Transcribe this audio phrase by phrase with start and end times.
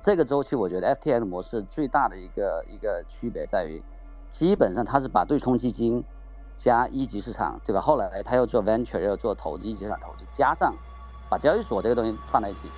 [0.00, 3.82] 这个周期我觉得 FTX 模式最大的一个一个区别在于，
[4.30, 6.04] 基本上它是把对冲基金
[6.56, 7.80] 加一级市场，对吧？
[7.80, 10.72] 后来它又做 venture，又做投资一级市场投资，加上
[11.28, 12.70] 把交易所这个东西放在一起。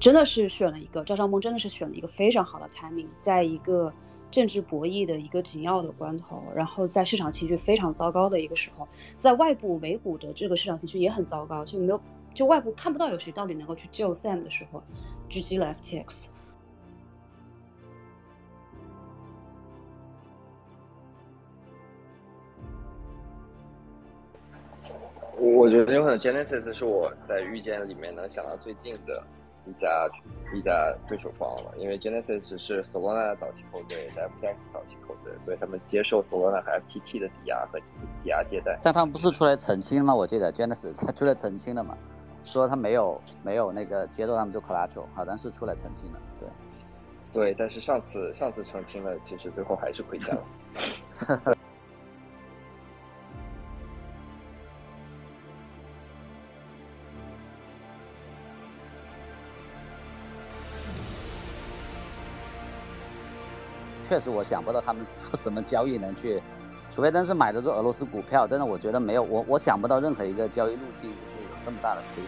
[0.00, 3.92] 真的是选了一个赵尚梦，真的是选了一个非常好的 timing，在一个
[4.30, 8.86] 政治博弈的一个紧要的关头，然后在市场情绪非常糟糕的一个时候，
[9.18, 12.00] 在外部美股的这个市场情绪也很糟糕，就没有
[12.32, 14.80] 就外部看不到有谁到底能够去救 Sam 的时候，
[15.28, 16.28] 狙击了 FTX。
[25.40, 29.22] 我觉得有可能 Genesis 是我在遇见里面能想到最近的。
[29.68, 30.08] 一家
[30.54, 38.78] 一家对手方了，因为 Genesis 是 Solana 的早期后队，FTX 早期后队，所以他们接受 Solana 和 FTT 的抵押和抵押借贷。
[38.82, 40.14] 但他们不是出来澄清吗？
[40.14, 41.96] 我记得 Genesis 他出来澄清了嘛，
[42.42, 46.20] 说他没有没有那个接受他们做 Collateral，好像是出来澄清了。
[46.40, 46.48] 对，
[47.32, 50.44] 对，但是上次上次澄清了，其实最后还是亏钱了。
[64.08, 66.40] 确实，我想不到他们做什么交易能去，
[66.94, 72.24] 除非真是买的做俄罗斯股票，真的我觉得没有，我我想不到任何一个交易路径就是有这么大的亏。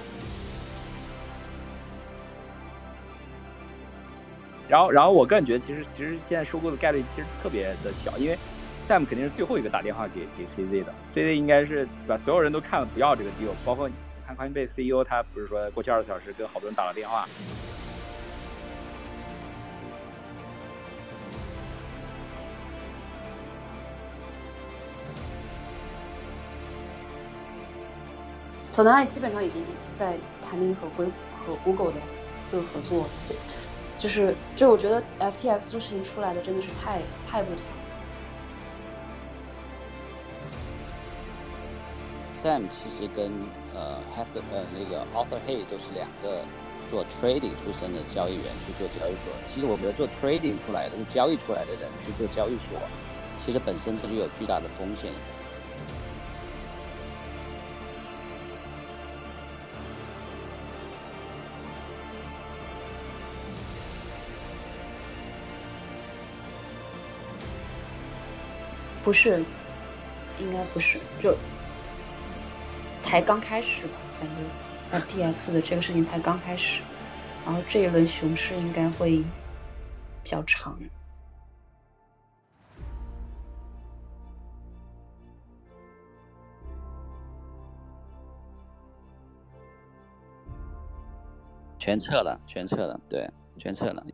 [4.68, 8.38] 然后，然后我个人觉得，其实其实现在收购的概率其实特别的小，因为
[8.86, 13.94] Sam 肯定是最后一个打电话给给 CZ 的，CZ 应该是把所有人都看了不要这个 deal，包括你
[14.26, 17.26] 看 Coinbase CEO 他不是说过去二十四小时跟好多人打了电话。
[28.80, 29.62] 索纳基本上已经
[29.94, 31.04] 在谈定和硅
[31.36, 31.98] 和 Google 的
[32.50, 33.04] 就是合作，
[33.98, 37.64] 就是就我觉得 FTX 这个事情出来的真的是太太不巧。
[42.42, 43.30] Sam 其实跟
[43.74, 46.40] 呃 h a t 呃那个 Arthur Hay 都是两个
[46.90, 49.34] 做 trading 出身的交易员去做交易所。
[49.54, 52.80] 其实我觉得做 trading 出来的、交易出来的人去做交易所，
[53.44, 55.12] 其实本身就有巨大的风险。
[69.10, 69.42] 不是，
[70.38, 71.36] 应该不是，就
[72.96, 73.94] 才刚开始吧。
[74.20, 76.80] 感觉 FTX 的这个事情才刚开始，
[77.44, 79.16] 然后这一轮熊市应该会
[80.22, 80.78] 比较长。
[91.80, 93.28] 全撤了，全撤了，对，
[93.58, 94.06] 全撤了。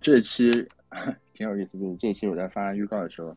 [0.00, 0.50] 这期
[1.32, 3.36] 挺有意思，就是这期我在发预告的时候，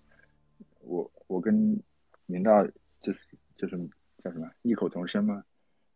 [0.79, 1.81] 我我跟
[2.25, 2.65] 明道
[2.99, 3.19] 就是
[3.55, 3.77] 就是
[4.17, 5.43] 叫什么异口同声嘛，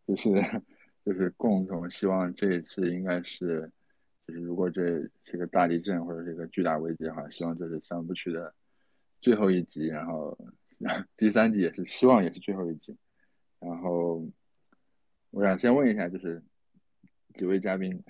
[0.08, 0.30] 就是
[1.06, 3.70] 就是共同希望这一次应该是，
[4.28, 8.54] 就是如果这是个大地震或者是一个巨大危机的话，希望这是三部曲的
[9.20, 10.38] 最后一集，然后
[11.18, 12.96] 第三集也是希望也是最后一集，
[13.60, 14.26] 然后
[15.32, 16.42] 我想先问一下，就是
[17.34, 18.04] 几位嘉宾。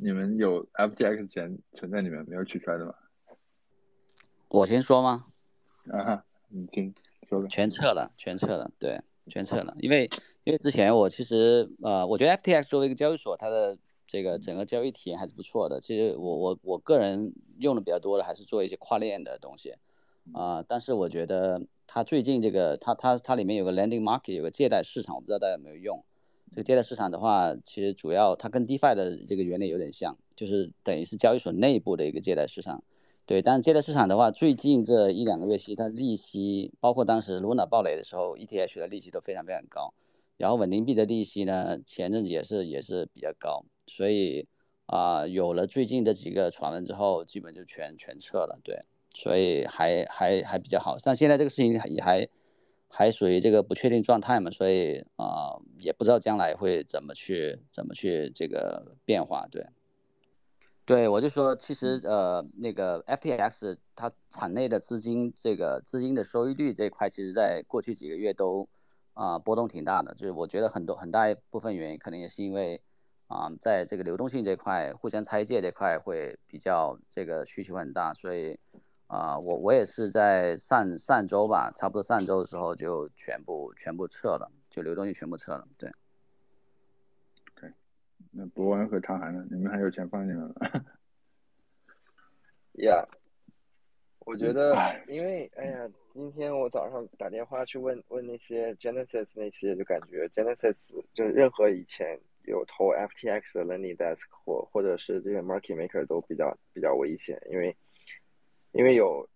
[0.00, 2.94] 你们有 FTX 钱存在里面没有取出来的吗？
[4.46, 5.26] 我先说吗？
[5.90, 6.94] 啊，你先
[7.28, 7.48] 说吧。
[7.48, 9.74] 全撤了，全撤了，对，全撤了。
[9.80, 10.08] 因为
[10.44, 13.76] 因为之前我其实呃，我觉得 FTX 作为一个交易所，它的
[14.06, 15.80] 这个整个交易体验还是不错的。
[15.80, 19.74] 其实我我我个人用的比较多的还是做一些跨链的东西
[20.32, 20.64] 啊。
[20.68, 26.04] 但是我觉得它最近这个它它它里面有个 lending market，有个借贷市场，我不知道大家有没有用。
[26.50, 32.82] 这个借贷市场的话，其实主要它跟 DeFi 的这个原理有点像，就是等于是交易所内部的一个借贷市场。
[33.26, 39.92] 对，但借贷市场的话，最近这一两个月，其实它利息，包括当时 Luna 暴雷的时候，ETH 的利息都非常非常高。
[40.38, 43.64] 然后稳定币的利息呢，前阵子也是也是比较高。
[43.86, 44.46] 所以
[44.86, 48.58] 啊，有了最近这几个传闻之后，基本就全全撤了。
[48.64, 48.80] 对，
[49.14, 50.96] 所以还还还比较好。
[51.04, 52.28] 但现在这个事情也还。
[52.88, 59.46] 还属于这个不确定状态嘛，所以啊，也不知道将来会怎么去怎么去这个变化。
[59.50, 59.66] 对，
[60.84, 68.68] 对，我就说，其实呃，那个 FTX 它场内的资金这个资金的收益率这一块，其实在过去几个月都
[69.12, 70.14] 啊波动挺大的。
[70.14, 72.80] 就是我觉得很多很大一部分原因，可能也是因为
[73.26, 78.58] 啊，在这个流动性这块互相拆借这块会比较这个需求很大，所以
[79.08, 85.90] 啊，我我也是在上上周吧，差不多上周的时候就全部全部撤了，就流动性全部撤了，对。
[87.56, 87.72] 对
[88.30, 89.44] 那博文和长涵呢？
[89.50, 90.84] 你们还有钱放进来了？
[92.84, 93.02] 呀，
[94.20, 94.76] 我觉得，
[95.08, 107.74] 因为哎呀，今天我早上打电话去问问那些 Genesis 那些，就感觉 Genesis 就是任何以前有投 FTX 的 Lending Desk 或或者是这些 Market Maker 都比较比较危险，因为
[108.78, 109.28] 因为有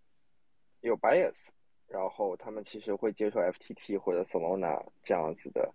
[0.83, 1.49] 有 bias，
[1.89, 5.75] 然后他们其实会接受 FTT 或者 Solana 这样子的。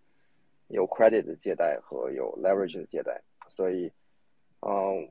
[0.70, 3.92] 有 credit 的借贷和有 leverage 的借贷，所以，
[4.62, 5.10] 嗯，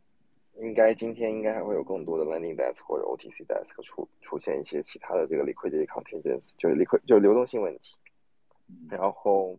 [0.61, 7.95] 应该今天应该还会有更多的 lending desk 或者 OTC desk 出出现一些其他的这个 liquidity contingents，就是 liquid 就是流动性问题。
[8.91, 9.59] 然后，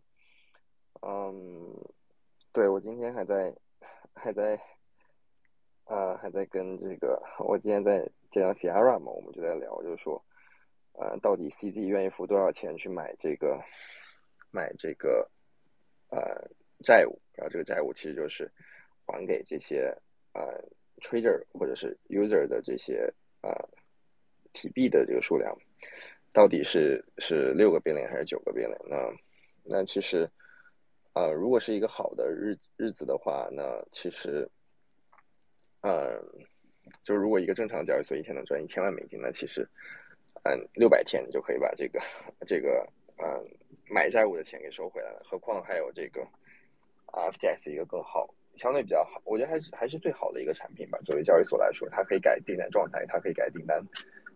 [1.02, 1.74] 嗯，
[2.52, 3.52] 对我今天还在
[4.14, 4.60] 还在，
[5.86, 10.24] 呃，还在跟这个我今天在见到 Sierra 嘛，我们就在聊，就是说，
[10.92, 13.60] 呃，到底 CZ 愿意付多少钱去买这个
[14.50, 15.30] 买这个。
[16.10, 16.18] 呃，
[16.82, 18.50] 债务，然后这个债务其实就是
[19.04, 19.94] 还给这些
[20.32, 20.58] 呃
[21.02, 23.52] trader 或者是 user 的这些呃
[24.54, 25.54] T 币的这个数量，
[26.32, 28.96] 到底是是六个变脸还是九个变脸那
[29.64, 30.26] 那其实
[31.12, 34.48] 呃，如果是一个好的日日子的话，那其实
[35.82, 36.18] 嗯，
[37.02, 39.68] 就是如果一个正常的交易所一天能赚一千万美金，那其实
[40.44, 42.00] 嗯六百天就可以把这个
[42.46, 42.86] 这个
[43.18, 43.46] 嗯。
[43.90, 46.20] 买债务的钱给收回来了，何况还有这个
[47.06, 50.98] FTX 一个更好，相对比较好，我觉得还是还是最好的一个产品吧。
[51.06, 53.82] 作为交易所来说，它可以改订单状态，它可以改订单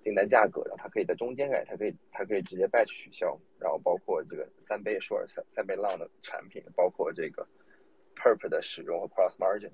[0.02, 7.46] 订单价格，然后它可以在中间改，它可以它可以直接 batch 取消，然后包括这个三倍 short 三三倍 long 的产品，包括这个
[8.16, 9.70] perp 的使用和 cross margin。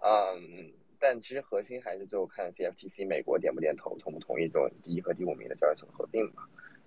[0.00, 0.72] 嗯，
[1.06, 6.44] 但其实核心还是最后看 CFTC 美国点不点头，同不同意这种第一和第五名的交易所合并嘛？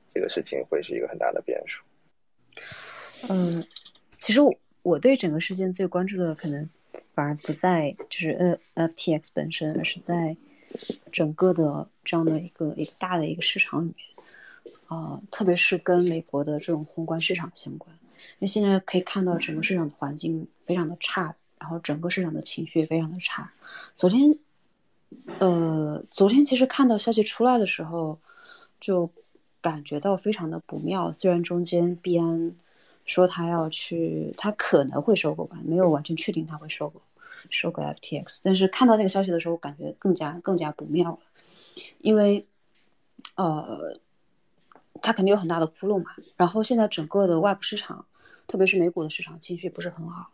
[0.10, 1.86] 这个事情会是一个很大的变数。
[3.30, 3.64] 嗯，
[4.10, 6.68] 其实我我对整个事件最关注的可能
[7.14, 10.36] 反而不在就是呃 FTX 本身，而是在
[11.12, 17.96] 整个的这样的一个一个大的一个市场里面啊，特别是跟美国的这种宏观市场相关。
[18.16, 23.52] 因为现在可以看到整个市场的环境非常的差，然后整个市场的情绪也非常的差。
[23.96, 24.38] 昨天，
[25.40, 28.20] 呃，昨天其实看到消息出来的时候，
[28.80, 29.10] 就
[29.62, 31.12] 感觉到非常的不妙。
[31.12, 32.56] 虽然中间币安。
[33.10, 37.02] 说他要去，他可能会收购吧，没有完全确定他会收购
[37.50, 38.40] 收购 FTX。
[38.44, 41.20] 但是看到那个消息的时候，感觉更加更加不妙了，
[42.00, 42.46] 因为，
[43.36, 43.98] 呃，
[45.02, 46.12] 他肯定有很大的窟窿嘛。
[46.36, 48.06] 然后现在整个的外部市场，
[48.46, 50.30] 特别是美股的市场情绪不是很好。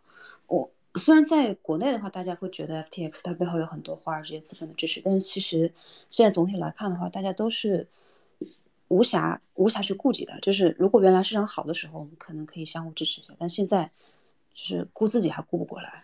[0.48, 5.74] 我虽然在国内的话，大家会觉得 FTX 它背后有很多华尔街资本的支持，但是其实
[6.10, 7.88] 现在总体来看的话，大家都是。
[8.90, 13.90] 无暇无暇去顾及的，就是如果原来市场好的时候，我们可能可以相互支持一下，但现在
[14.53, 16.03] 就是顾自己还顾不过来，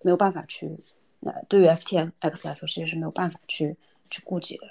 [0.00, 0.74] 没有办法去。
[1.20, 2.12] 那对于 FTX
[2.48, 3.76] 来说，其实是没有办法去
[4.08, 4.66] 去顾及的。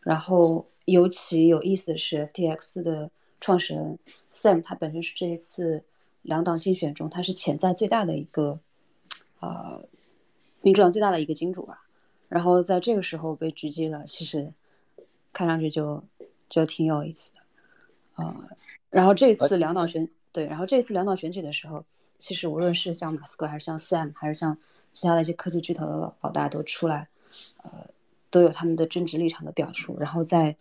[0.00, 3.98] 然后尤其有意思的是，FTX 的创始人
[4.30, 5.82] Sam，他本身是这一次
[6.22, 8.60] 两党竞选中，他是潜在最大的一个
[9.40, 9.82] 呃
[10.62, 11.82] 民主党最大的一个金主吧。
[12.28, 14.52] 然后在这个时候被狙击了，其实
[15.32, 16.02] 看上去就。
[16.48, 17.40] 就挺有意思的，
[18.14, 18.48] 呃，
[18.88, 21.84] 然后这次两党选对，然后这次两党选举的时候，
[22.18, 24.56] 其实无论是像马斯克还是像 Sam 还是像
[24.92, 27.08] 其他的一些科技巨头的老大都出来，
[27.64, 27.90] 呃，
[28.30, 29.98] 都有他们的政治立场的表述。
[29.98, 30.54] 然后在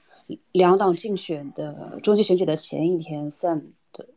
[0.54, 3.62] 两党竞选的中期选举的前一天，Sam
[3.94, 4.08] 的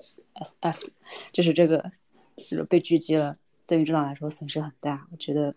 [0.62, 0.88] SF
[1.32, 1.92] 就是这个
[2.70, 3.36] 被狙击了，
[3.68, 5.06] 对于政党来说损失很大。
[5.12, 5.54] 我觉得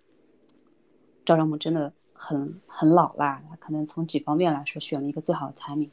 [1.25, 5.89] 赵章木真的很很老辣，可能从几方面来说选了一个最好的 timing。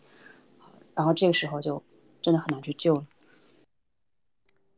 [0.95, 1.81] 然后这个时候就
[2.21, 3.07] 真的很难去救了。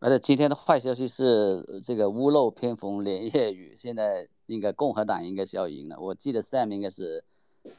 [0.00, 5.98] 而且今天的坏消息是，这个屋漏偏逢连夜雨，现在应该共和党应该是要赢了。
[5.98, 7.24] 我记得 Sam 应该是，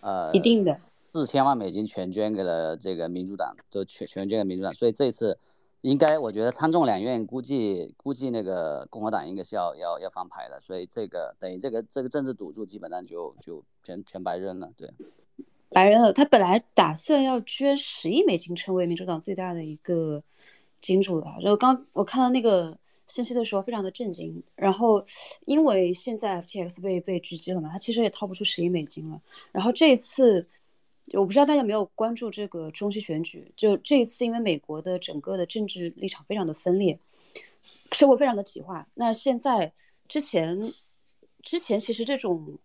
[0.02, 0.76] 呃，一定的
[1.14, 5.38] 四千万美金全捐给了这个民主党，就全全捐给民主党，所以这次
[5.82, 14.90] 应该我觉得参众两院估计估计那个共和党应该是要要要翻牌的，所以这个等于这个这个政治赌注基本上就就全全白扔了，对。
[15.74, 20.22] 白扔了，他本来打算要捐十亿美金，成为民主党最大的一个
[20.82, 21.28] 金主的。
[21.42, 24.44] 然后刚我看到那个信息的时候非常的震惊。
[24.56, 25.06] 然后
[25.46, 29.22] 因为现在 FTX 被被狙击了嘛，他其实也掏不出十亿美金了。
[29.54, 30.46] 然后这一次，
[31.14, 37.00] 我不知道大家有没有关注这个中期选举，就这一次因为美国的整个的政治立场非常的分裂，
[37.92, 38.88] 社会非常的极化。
[38.94, 39.74] 那现在
[40.08, 40.74] 之前
[41.42, 42.58] 之前其实这种。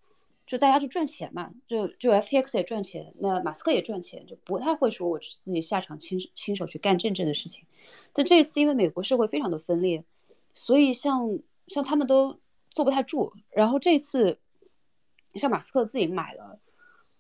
[0.47, 7.67] 就大家就赚钱嘛，就就 FTX 也赚钱，那马斯克也赚钱，就不太会说我自己下场亲亲手去干政治的事情。
[8.13, 10.05] 但这一次因为美国社会非常的分裂，
[10.55, 12.39] 所以像像他们都
[12.71, 13.33] 坐不太住。
[13.51, 14.39] 然后这次
[15.35, 16.61] 像马斯克自己买了，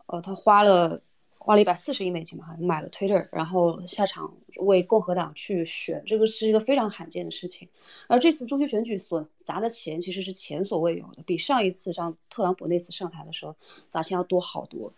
[0.06, 1.02] 呃，他花了。
[1.46, 7.68] 花了一百四十亿美金嘛，买了 Twitter，然后下场为共和党去选，这个是一个非常罕见的事情。
[8.08, 13.54] 而这次中期选举所砸的钱其实是前所未有的，比上一次让特朗普那次上台的时候
[13.88, 14.92] 砸钱要多好多。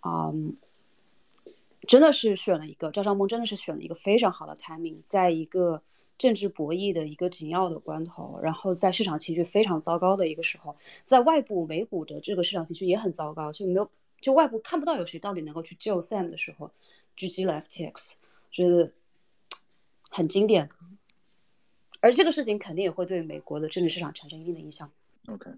[0.00, 0.32] 啊，
[1.86, 5.82] 真的是选了一个赵尚峰，真的是选了一个非常好的 timing，在一个
[6.16, 13.90] 政治博弈的一个紧要的关头，然后在市场情绪非常糟糕的一个时候，在外部美股的这个市场情绪也很糟糕，就没有。
[14.24, 16.72] 就外部看不到有谁到底能够去救 Sam 的时候，
[17.14, 18.14] 狙击了 FTX，
[18.50, 18.90] 觉得
[20.08, 20.70] 很经典。
[22.00, 24.90] 而这个事情肯定也会对美国的政治市场产生一定的影响。
[25.26, 25.50] OK，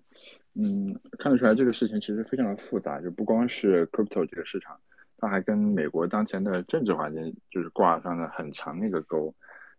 [0.55, 4.81] 嗯，看得出来这个事情其实非常的复杂，就不光是 crypto 这个市场，
[5.19, 9.33] 它还跟美国当前的政治环境就是挂上了很长的一个钩。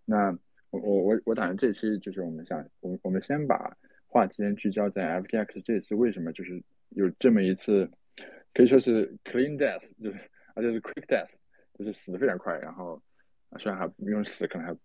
[0.06, 0.32] 那
[0.70, 3.76] 我我我我打算这期就是我们想，我我们先把
[4.08, 7.92] 话题先聚焦在 FTX 这次为什么就是有这么一次。
[8.54, 10.20] 可以说是 clean death，就是
[10.56, 11.30] 而且是 quick death，
[11.78, 13.02] 就是死的非常快，然后
[13.60, 14.76] 虽然还用死可能还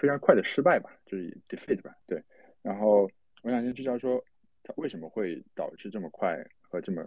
[0.00, 2.22] 非常快的失败吧，就是 defeat 吧，对。
[2.62, 3.08] 然后
[3.42, 4.24] 我想先聚焦说
[4.62, 7.06] 它为什么会导致这么快和这么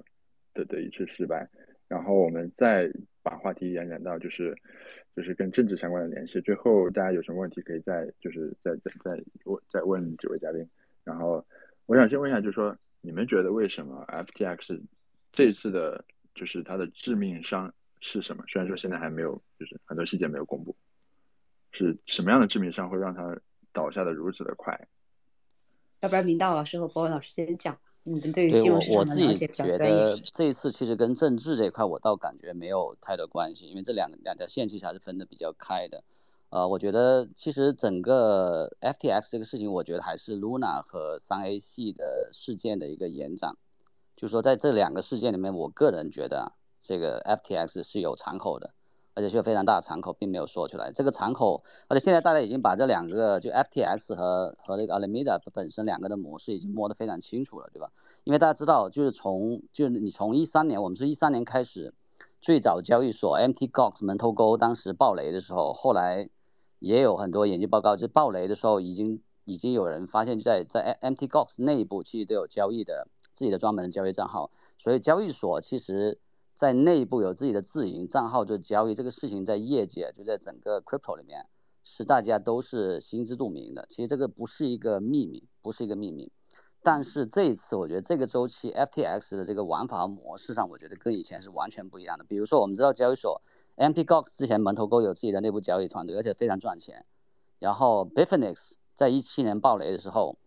[0.54, 1.50] 的的一次失败，
[1.88, 2.88] 然后我们再
[3.24, 4.56] 把话题延展到就是
[5.16, 6.40] 就是跟政治相关的联系。
[6.42, 10.64] 最后大家有什么问题可以再就是再再再问再问几位嘉宾。
[11.04, 11.44] 然后
[11.88, 14.80] 我想先问一下，就是说你们觉得为什么 FTX？
[15.38, 16.04] 这一次的，
[16.34, 18.44] 就是它的致命伤是什么？
[18.48, 20.76] 虽然说现在还没有，就是很多细节没有公布，
[21.72, 23.38] 是什么样的致命伤会让他
[23.72, 24.88] 倒下的如此的快？
[26.00, 36.04] 要不然明道老师和博文老师先讲，你们对于金融市场的了解比较觉得这一次其实跟政治这一块，我倒感觉没有太多关系，因为这两两条线其实还是分的比较开的。
[36.50, 43.56] 呃，我觉得其实整个 FTX 这个事情，我觉得还是 Luna 和三 A 系的事件的一个延展。
[44.18, 48.72] 就是说，在这两个事件里面，我个人觉得这个 FTX 是有敞口的，
[49.14, 50.92] 而且是有非常大的敞口，并没有说出来。
[50.92, 57.92] 这个敞口，而且现在大家已经把这两个，就 FTX 和和那个 Alameda 本身两个的模式已经摸得非常清楚了，对吧？
[58.24, 61.94] 因为大家知道，就是从就是你从一三年，我们是一三年开始，
[62.42, 66.28] 最早交易所 MT Gox 门头沟当时爆雷的时候，后来
[66.80, 73.08] 也有很多研究报告，就爆雷的时候已经已经有人发现，在在 MT Gox 内部其实都有交易的。
[73.38, 76.18] 自己的专门的交易账号，所以交易所其实
[76.56, 81.46] 在内部有自己的自营账号做交易，这个事情在业界就在整个 crypto 里面
[81.84, 83.86] 是大家都是心知肚明的。
[83.90, 86.32] 其实这个不是一个秘密，不是一个秘密。
[86.82, 92.24] 但是这一次，我觉得这个周期 FTX 的这个玩法模式上，我觉得跟以前是完全不一样的。
[92.24, 93.40] 比如说，我们知道交易所
[93.76, 97.06] MT Gox 之前门头沟有自己的内部交易团队，而且非常赚钱。
[97.60, 100.40] 然后 Bitfinex 在一七年暴雷的时候。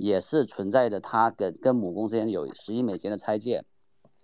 [0.00, 3.62] 也是存在着他跟跟母公司间有十亿美金的拆借，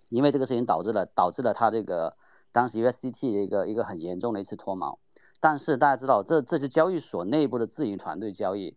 [0.09, 2.17] 因为这个事情导致了导致了他这个
[2.51, 4.97] 当时 USDT 一个一个很严重的一次脱锚。
[5.39, 8.75] 但是大家知道，这这些交易所内部的自营团队交易，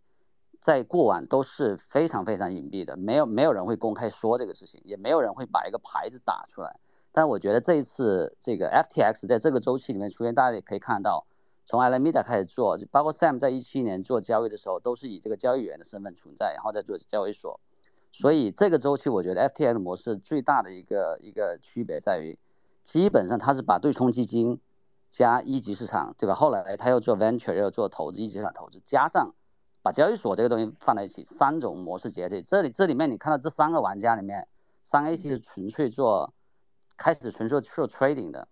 [0.59, 6.79] 在过往都是非常非常隐蔽的，没有没有人会公开说这个事情，也没有人会把一个牌子打出来。
[7.11, 11.25] 但我觉得这一次这个 FTX 在这个周期里面出现，大家也可以看到。
[11.71, 17.61] 从 Alameda 开始做，包括 Sam 在一七年做交易的时候，都是以这个交易员的身份存在，然后再做交易所。
[18.11, 22.37] 所以这个周期，我觉得 FTX 模式最大的一个一个区别在于，
[22.83, 24.59] 基本上它是把对冲基金
[25.09, 26.35] 加一级市场，对吧？
[26.35, 29.33] 后来他又做 Venture，又做投资一级市场投资，加上
[29.81, 32.41] 把交易所这个东西放在一起，三种模式结合。
[32.41, 34.45] 这里这里面你看到这三个玩家里面，
[34.83, 36.33] 三 A 是纯粹做
[36.97, 38.49] 开始纯粹做 trading 的。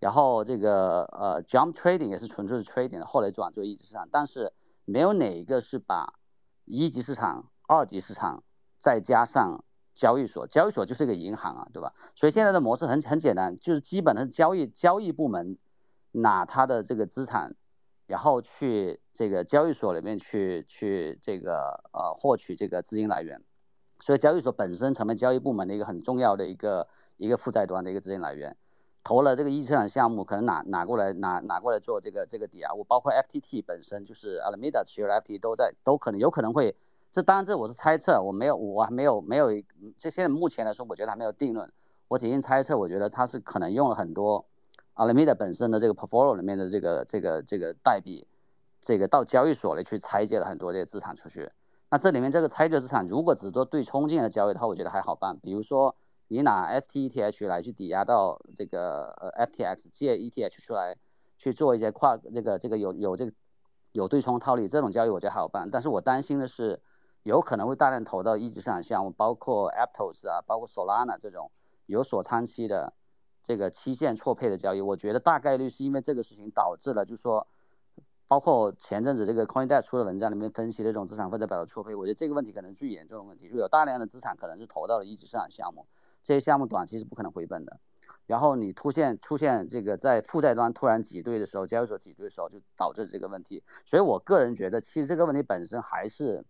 [0.00, 4.52] 然后这个呃，jump trading 也是纯粹是 trading 的，后来转做一级市场，但是
[4.86, 6.14] 没有哪一个是把
[6.64, 8.42] 一级市场、二级市场
[8.78, 11.92] 再加上交易所，交易所就是一个银行啊，对吧？
[12.14, 15.58] 所以现在的模式很很简单，就是基本的交易交易部门
[16.12, 17.54] 拿他的这个资产，
[18.06, 23.44] 然后去这个交易所里面去去这个呃获取这个资金来源，
[24.00, 26.88] 所以交易所本身成为交易部门的一个很重要的一个
[27.18, 28.56] 一个负债端的一个资金来源。
[29.02, 36.76] 投了这个一级市场项目，可能拿拿过来拿拿过来做这个这个抵押物，包括 FTT 本身就是 Alameda 持有 FT 都在都可能有可能会，
[37.10, 39.48] 这当然这我是猜测，我没有我还没有没有
[39.96, 41.72] 这现在目前来说，我觉得还没有定论，
[42.08, 44.44] 我仅仅猜测，我觉得他是可能用了很多
[44.94, 48.26] Alameda 本身的这个 portfolio 里面的这个这个这个代币，
[48.82, 51.50] 这个到交易所里去拆借了很多这些资产出去。
[51.88, 55.96] 那这里面这个拆借资产如果只做对冲进的交易的话，我觉得还好办，比如说。
[56.32, 60.96] 你拿 STETH 来去抵押到这个呃 FTX 借 ETH 出来
[61.36, 63.32] 去做一些跨这个这个有有这个
[63.90, 65.68] 有对冲套利这种交易，我觉得好办。
[65.68, 66.80] 但是我担心的是，
[67.24, 71.50] 有可能会大量投到一级市场项目，包括 Aptos 啊，包括 Solana 这种
[71.86, 72.92] 有锁仓期的
[73.42, 74.80] 这个期限错配的交易。
[74.80, 77.48] 我觉得大概率是因为这个事情导致了，就是说，
[78.28, 85.88] 包括前阵子这个 CoinDesk 出的文章里面分析的这种资产负债表的错配，我觉得这个问题可能最严重的问题，就有大量的资产可能是投到了一级市场项目。
[86.22, 87.80] 这些项目短期是不可能回本的，
[88.26, 93.64] 然后你出现出现这个在负债端突然挤兑的时候，交易所挤兑的时候就导致这个问题。
[93.84, 96.44] 所以我个人觉得，其实这个问题本身还是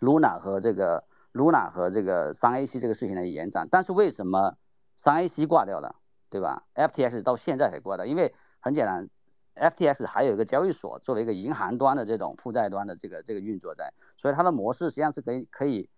[0.00, 3.66] Luna 和这个 Luna 和这个三 AC 这个事情的延展。
[3.70, 4.56] 但是为什么
[4.96, 5.96] 三 AC 挂掉了，
[6.28, 9.08] 对吧？FTX 到现在才挂掉，因为很简单
[9.54, 15.88] ，FTX 还有一个交易所作为一个银行端的这种负债端的这个这个运作在，所以它的模式实际上是可以可以。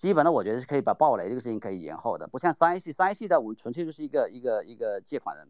[0.00, 5.46] 基本的，我觉得是可以把暴雷这个事情可以延后的，不像三系，三系在我们纯粹就是一个一个一个借款人，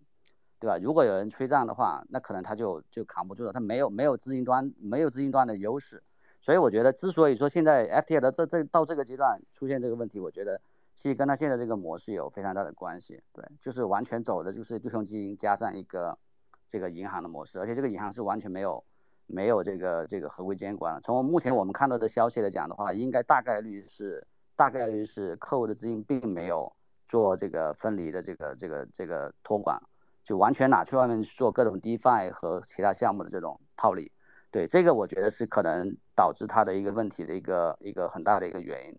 [0.59, 0.76] 对吧？
[0.83, 6.02] 如果有人催账的话，那可能他就就扛不住了，他没有没有资金端没有资金端的优势，
[6.40, 10.61] 所以我觉得之所以说现在 FTX 的这这到这个阶段出现这个问题，我觉得
[10.97, 16.19] 其实跟他现在这个模式有非常大的关系，对，就是完全走的就是对冲基金加上一个
[16.66, 18.83] 这个银行的模式，而且这个银行是完全没有
[19.28, 21.00] 没有这个这个合规监管。
[21.00, 24.26] 从目前我们看到的消息来讲的话，应该大概率是。
[24.61, 26.71] 大概率是客户的资金并没有
[27.09, 29.81] 做这个分离的这个这个这个托管，
[30.23, 34.12] 就完全拿去外面做各种 DeFi 和其他项目的这种套利。
[34.50, 38.99] 对这个，我觉得是可能导致它的一个问题的一个一个很大的一个原因。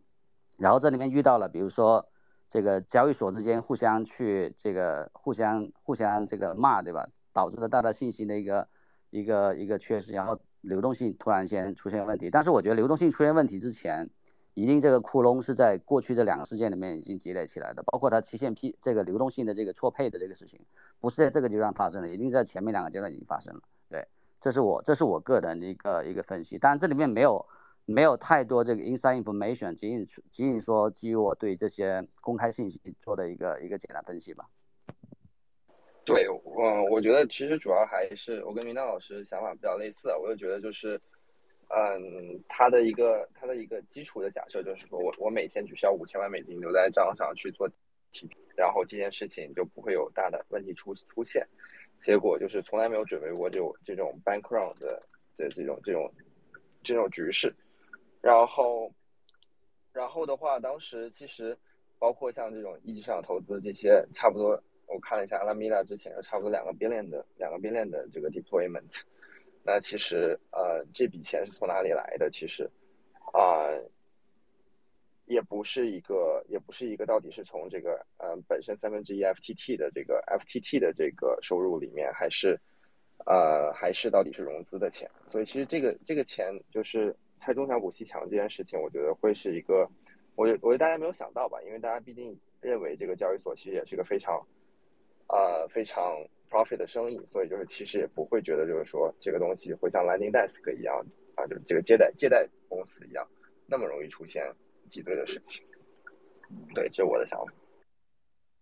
[0.57, 2.09] 然后这里面遇到了，比如说
[2.49, 7.07] 这个交易所之间互相去这个互相互相这个骂，对吧？
[7.31, 8.67] 导致了大家信息的一个
[9.11, 12.31] 一个一个缺失，然后流动性突然间出现问题。
[12.31, 14.09] 但是我觉得流动性出现问题之前。
[14.53, 20.59] 一定这个窟窿是在过去这两个事件里面已经积累起来的，包括它期限批这个流动性的这个错配的这个事情，
[20.99, 23.61] 不是在这个阶段发生的，一定在前面两个阶段已经发生了。
[23.89, 24.05] 对，
[24.41, 27.45] 这是我这是我个人的一个一个分析，当然这里面没有
[27.85, 34.45] 没有太多这个 inside information，仅仅仅仅说基于我对这些公开信息做的一个一个简单分析吧。
[36.03, 40.99] 对，嗯，我觉得其实主要还是我跟明道老师想法比较类似，我就觉得就是。
[41.73, 47.69] 嗯，他的一个他的一个基础的假设就是说我我每天只需要五千万美金留在账上去做
[48.11, 51.47] TP，，然后这件事情就不会有大的问题出出现。
[52.01, 55.01] 结果就是从来没有准备过这种这种 bank run 的
[55.37, 56.11] 的这种这种
[56.83, 57.53] 这种局势。
[58.21, 58.91] 然后
[59.93, 61.57] 然后的话，当时其实
[61.99, 69.03] 包括像这种一级市场投资这些，差不多我看了一下阿拉米拉之前有差不多两个 billion 的两个 billion 的这个 deployment。
[69.63, 72.29] 那其实，呃，这笔钱是从哪里来的？
[72.31, 72.67] 其实，
[73.31, 73.69] 啊，
[75.25, 82.59] 也不是一个，也不是一个，到底是从这个，嗯，本身三分之一 FTT 的这个 FTT 的这个收入里面，还是，
[83.27, 85.07] 呃，还是到底是融资的钱？
[85.27, 89.87] 所以，其实这个这个钱就是拆中小股息强这件事情，我觉得会是一个，
[90.35, 91.61] 我我觉得大家没有想到吧？
[91.61, 94.43] 因为大家毕竟认为这个交易所其实也是一个非常，
[95.27, 96.17] 呃，非常。
[96.51, 101.03] Profit 的生意，所以就是其实也不会觉得就是说这个东西会像 Landing Desk 一样
[101.35, 103.25] 啊，就是这个借贷借贷公司一样
[103.65, 104.43] 那么容易出现
[104.89, 105.65] 挤兑的事情。
[106.75, 107.53] 对，这是我的想法。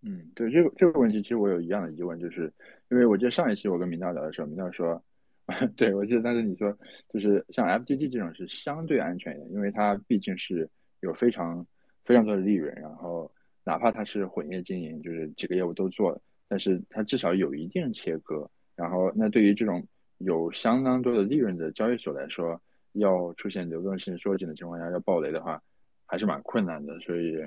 [0.04, 2.54] 嗯，对，这个这个问题其实我有一样的疑问，就是
[2.90, 5.04] 因为我记得上一期我跟明道聊的时候，明道说，
[5.76, 6.78] 对我记得当时你说
[7.10, 10.70] 就是像 FTT 这种是相对安全的，因为它毕竟是
[11.02, 11.66] 有非常
[12.06, 13.30] 非常多的利润，然后
[13.64, 16.22] 哪怕它是混业经营，就是几个业务都做了。
[16.50, 22.60] 但是它至少有一定切割，然后那对于这种有相当多的利润的交易所来说，
[22.94, 25.62] 要出现流动性缩紧的情况下要暴雷的话，
[26.06, 27.00] 还是蛮困难的。
[27.02, 27.40] 所以，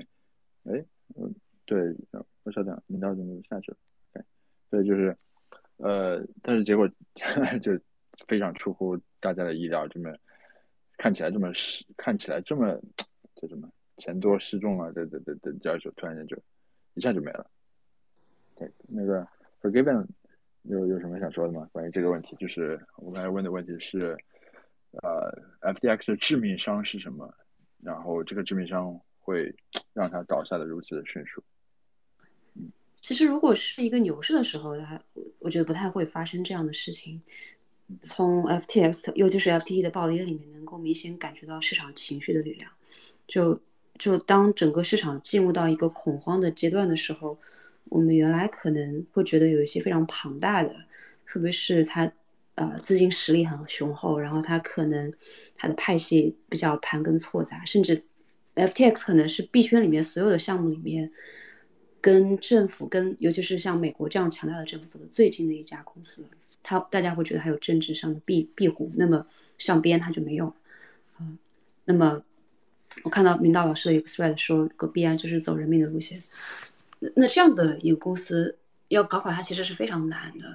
[0.64, 0.84] 哎，
[1.16, 1.34] 嗯，
[1.66, 1.94] 对，
[2.44, 3.76] 我稍等，领导怎么下去了？
[4.14, 4.22] 对，
[4.70, 5.16] 对，就是，
[5.78, 6.88] 呃，但是结果
[7.60, 7.76] 就
[8.28, 10.14] 非常出乎大家的意料，这么
[10.96, 12.80] 看起来这么失，看起来这么
[13.34, 16.36] 叫什么钱多势众啊，的的的的交易所突然间就
[16.94, 17.50] 一下就没了。
[18.62, 19.26] 对，那个
[19.60, 20.06] Forgiven
[20.62, 21.68] 有有什么想说的吗？
[21.72, 24.16] 关于这个问题，就是我刚才问的问题是，
[24.92, 27.32] 呃，FTX 的致命伤是什么？
[27.82, 29.52] 然后这个致命伤会
[29.92, 31.42] 让它倒下的如此的迅速。
[32.54, 35.02] 嗯，其实如果是一个牛市的时候，它
[35.40, 37.20] 我觉得不太会发生这样的事情。
[38.00, 42.70] 从 FTX，尤其是 FTE 的暴跌里面，能够明显感觉到市场情绪的力量。
[43.26, 43.60] 就
[43.98, 47.36] 就当整个市场进入到一个恐慌的阶段的时候，
[47.84, 50.74] 我们原来可能会觉得有一些非常庞大的，
[51.24, 52.10] 特别是它
[52.54, 55.12] 呃资金实力很雄厚，然后它可能
[55.56, 58.02] 它的派系比较盘根错杂，甚至
[58.54, 61.10] FTX 可能是币圈里面所有的项目里面
[62.00, 66.24] 跟政府跟尤其是像美国这样强大的政府走的最近的一家公司。
[66.64, 69.26] 他大家会觉得它有政治上的庇庇护，那么
[69.58, 70.54] 上边他就没有，
[71.18, 71.36] 嗯，
[71.84, 72.22] 那么
[73.02, 76.22] 我看到明道老师的一个 thread 说，个币安就是走人民的路线，
[77.16, 80.46] 那这样的一个公司要搞垮它其实是非常难的，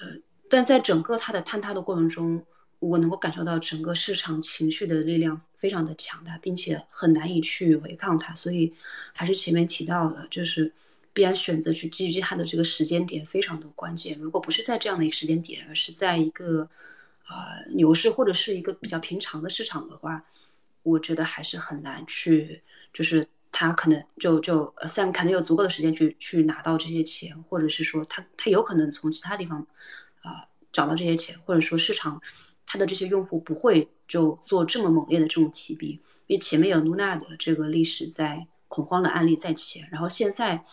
[0.00, 0.16] 呃，
[0.48, 2.44] 但在整个它的坍塌的过程中，
[2.78, 8.74] 我能够感受到整个市场情绪的力量非常的强大，并且很难以去违抗它，所以
[9.12, 10.72] 还是前面提到的，就是。
[11.16, 14.18] 必然选择去基于它的这个时间点非常的关键。
[14.18, 16.68] 如果不是在这样的一个时间点，而是在一个
[17.28, 20.24] 呃牛市或者是一个比较平常的市场的话，
[20.82, 22.60] 我觉得还是很难去，
[22.92, 29.64] 就是他可能就就 Sam 肯定有足够的时间去去拿到这些钱，或者是说他他有可能从其他地方
[30.22, 32.20] 啊找到这些钱，或者说市场
[32.66, 40.64] 他的这些用户不会就做这么猛烈的这种提币，因为前面有 Luna 的这个历史在恐慌的案例在前，然后现在。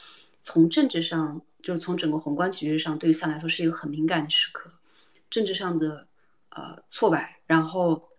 [0.44, 4.72] 从政治上，就是从整个宏观局势上，对于 Sam 来说是一个很敏感的时刻，
[5.30, 6.08] 政治上的
[6.50, 8.10] 呃挫败，然后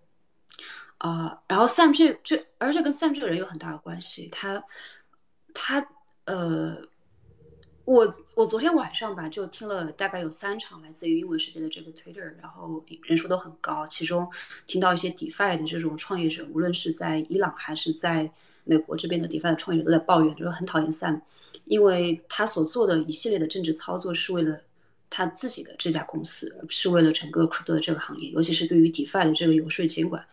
[1.03, 4.63] 啊，然后 Sam 这这，而且跟 Sam 这个人有很大的关系，他
[5.53, 5.85] 他
[6.27, 6.77] 呃，
[7.85, 14.31] 我我昨天晚上吧，就听了大概有三场来自于英文世界的这个 Twitter，然后人数都很高，其中
[14.69, 18.31] 听到一些 DeFi 的这种创业者，无论是在伊朗还是在
[18.63, 21.21] 美国这边的 DeFi 的创业者都在抱怨，就是很讨厌 Sam。
[21.65, 24.61] 因为他所做的一系列的政治操作是为了
[25.15, 30.25] 他自己的这家公司，是为了整个 crypto 的这个行业，尤其是对于 DeFi 的这个游说监管。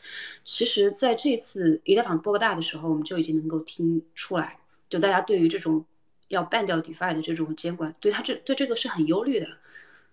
[0.46, 4.58] 其实，在这次以太坊波个大的时候，我们就已经能够听出来，
[4.90, 5.86] 就大家对于这种
[6.30, 9.48] 要 ban 掉 DeFi 的这种监管，对他这对这个是很忧虑的。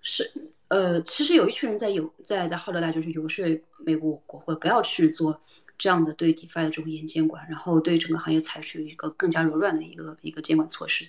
[0.02, 0.28] 是，
[0.66, 3.46] 呃，其实有一群人在有在在号召大家去游说
[3.78, 5.40] 美国国会不要去做。
[5.78, 11.06] 这样的对 DeFi 的这种严监管，然后对整个行业采取一个更加柔软的一个一个监管措施，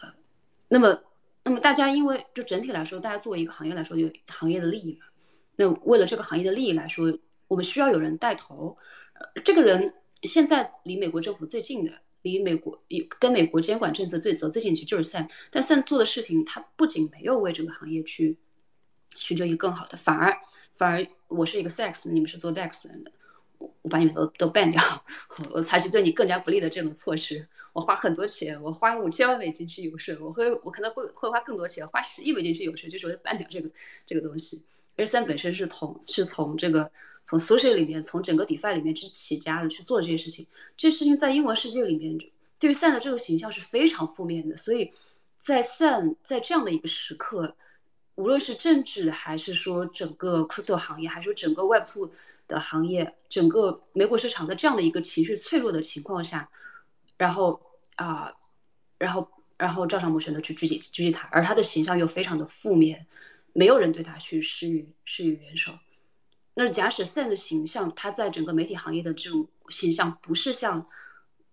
[0.00, 0.08] 呃，
[0.68, 1.02] 那么
[1.46, 5.06] 那么大家因为就整体来说，大家作为一个行业来说有行业的利益嘛，
[5.54, 8.76] 那为了这个行业的利益来说，我们需要有人带头，
[9.14, 12.82] 呃，这个人现在离美国政府最近的，离美国
[13.20, 18.36] 跟美国监管政策最走最近其实就是 Sam，但 Sam 做的事情，他不仅没有为这个行业去
[19.16, 20.36] 寻求一个更好的，反而
[20.72, 23.12] 反而我是一个 Sex，你们是做 Dex 的。
[23.58, 24.82] 我把你们都都办掉，
[25.50, 27.46] 我采取对你更加不利的这种措施。
[27.72, 33.70] 我花很多钱，我花五千万美金去游说，我会我可能会会花更多钱，花十亿美金去游说，就是为了办掉这个
[34.04, 34.62] 这个东西。
[34.96, 36.90] 而三本身是从是从这个
[37.24, 40.46] 从 social 里面，从整个 defi 里面去起家的去做这些事情。
[40.76, 42.18] 这事情在英文世界里面，
[42.58, 44.56] 对于 Sam 的这个形象是非常负面的。
[44.56, 44.92] 所以
[45.38, 47.54] 在 Sam 在这样的一个时刻。
[48.16, 52.10] 无论是政治，还是说整个 crypto 行业，还是说整个 Web2
[52.48, 56.48] 的行业，整个美国市场在这样的一个情绪脆弱的情况下，
[57.18, 57.60] 然后
[57.96, 58.32] 啊，
[58.98, 63.06] 然后然后赵尚谋选择去狙击狙击他，而他的形象又非常的负面，
[63.52, 65.78] 没有人对他去施予施予援手。
[66.54, 70.86] 那假使 Sam 的形象，他在整个媒体行业的这种形象不是像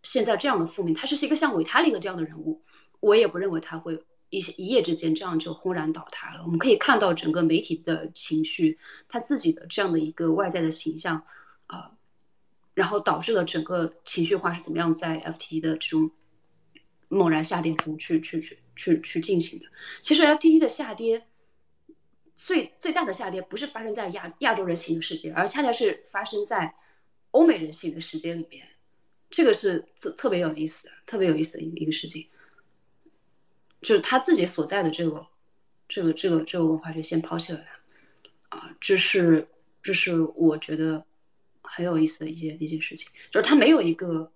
[0.01, 2.61] 现在这样的负面，他是一个像维塔利的这样的人物，
[3.01, 4.01] 我也不认为他会。
[4.33, 6.43] 一一夜之间，这样就轰然倒塌了。
[6.43, 11.23] 我们可以看到整个媒体的情绪，他自己的这样的一个外在的形象，
[11.67, 11.91] 啊，
[12.73, 16.09] 然后导致了整个情绪化是怎么样在 FTT 的这种
[17.09, 19.65] 猛然下跌中去去去去去进行的。
[20.01, 21.27] 其实 FTT 的下跌，
[22.33, 26.73] 最最大的下跌不是发生在亚亚洲人行的世界，而恰恰是发生在
[27.29, 28.67] 欧美人行的世界里面。
[29.29, 32.27] 这个是特特别有意思的，特别有意思的一个一个事情。
[33.83, 35.25] 就是他自己所在的这个，
[35.87, 37.61] 这个这个这个文化就先抛弃了
[38.49, 39.47] 他，啊，这是
[39.81, 41.05] 这是我觉得
[41.61, 44.31] 很有意思的一件一件事情，就是他没有一个，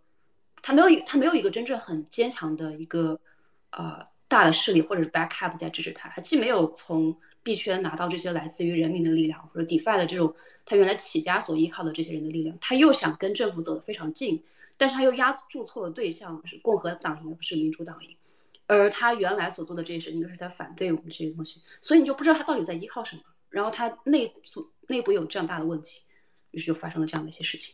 [0.62, 3.20] 他没有一他没有一个真正很坚强的一个
[3.72, 14.44] 呃大的势力或者是 backup 在支持他，他既没有从币圈拿到这些来自于人民的力量或者 DeFi 的这种他原来起家所依靠的这些人的力量，他又想跟政府走得非常近，
[14.76, 18.14] 但是他又压住错了对象，是共和党赢不是民主党赢。
[18.68, 23.22] 而他原来所做的这些事情，就是在反对我们这些东西，所以你就不知道他到底在依靠什么。
[23.50, 24.42] 然后他内部
[24.88, 26.02] 内部有这样大的问题，
[26.52, 27.74] 于是就发生了这样的一些事情。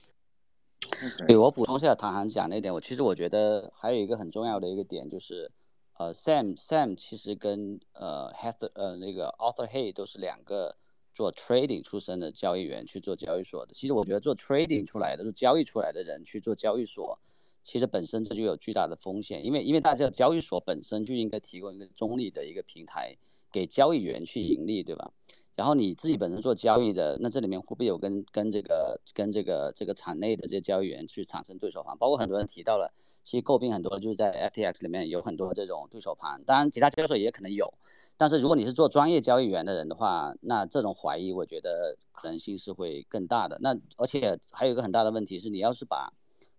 [1.28, 5.50] 对我补充一下唐涵讲那点，我其实我觉得还有一个很重要的一个点就是，
[5.98, 10.76] 呃，Sam Sam 其实跟呃 Heather 呃那个 Arthur Hay 都是两个
[11.16, 13.74] 做 trading 出身的交易员去做交易所的。
[13.74, 17.18] 其实我觉得做 trading 出来的，做交易出来的人去做交易所，
[17.64, 23.16] 其实本身这就有巨大的风险，因为因为大家交易所本身就应该提供一个中立的一个平台
[23.52, 25.12] 给交易员去盈利，对吧？
[25.56, 31.98] 然后你自己本身做交易的，那这里面会不会有跟跟这个跟这个这个场内的这些交易员去产生对手盘？
[31.98, 32.94] 包括很多人提到了。
[33.26, 37.74] 其实诟病很多就是在 FTX 里面有很多这种对手盘，当然其他交易所也可能有，
[38.18, 43.58] 但是如果你是做专业交易员的人的话，那这种怀疑我觉得可能性是会更大的。
[43.62, 46.12] 那而且还有一个很大的问题是，你要是把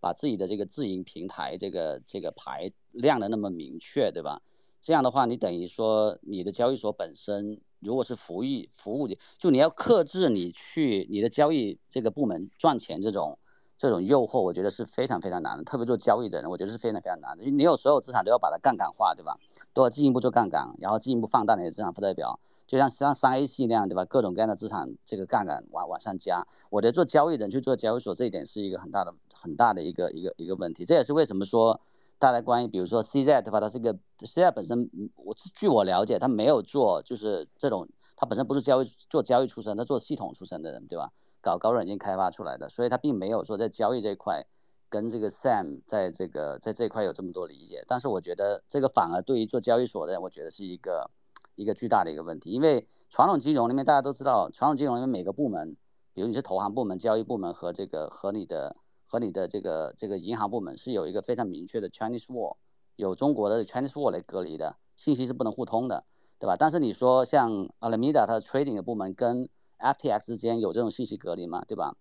[0.04, 4.42] 把自己的这个自营平台这个这个牌亮的那么明确，对吧？
[4.82, 8.42] 这样的话，你等于说你的交易所本身如果是服务
[8.76, 13.38] 服务的，就你要克制你去你的交易这个部门赚钱这种。
[13.76, 17.44] 这种诱惑，我觉得是非常非常难的，特别做交易的人，我觉得是非常非常难的。
[17.44, 19.36] 你有所有资产都要把它杠杆化，对吧？
[19.74, 24.05] 都要进一步做杠杆，然后进一步放大你的资产负债表，就像像三 A 系那样，对吧？
[24.05, 26.46] 各种各样的资产这个杠杆往往上加。
[26.70, 30.85] 我觉得做交易人去做交易所这一点是一个很大的很大的一个一个一个问题。
[30.85, 31.81] 这也是为什么说
[32.18, 33.61] 大家关于比如说 CZ 对吧？
[33.61, 41.11] 它是一个 CZ 本身，我据我了解，他没有做就是这种，他本身不是交易做交易出身，他做系统出身的人，对吧？
[41.42, 44.46] 搞高软件开发出来的，所以他并没有说在交易这一块
[44.88, 47.85] 跟这个 Sam 在这个在这一块有这么多理解。
[47.87, 51.11] 但是我觉得这个反而对于做交易所的人，我觉得是一个
[51.54, 52.50] 一个巨大的一个问题。
[52.50, 55.76] 因为传统金融里面大家都知道，传统金融里面每个部门，
[56.12, 62.56] 比如你是投行部门、交易部门和这个和你的和你的这个这个银行部门是有一个非常明确的 Chinese Wall，
[62.96, 66.04] 有中国的 Chinese Wall 来隔离的，信息是不能互通的，
[66.38, 66.56] 对吧？
[66.56, 71.64] 但是你说像 Alameda 它的 Trading 的部门跟 FTX 之间有这种信息隔离吗？
[71.66, 71.96] 对吧？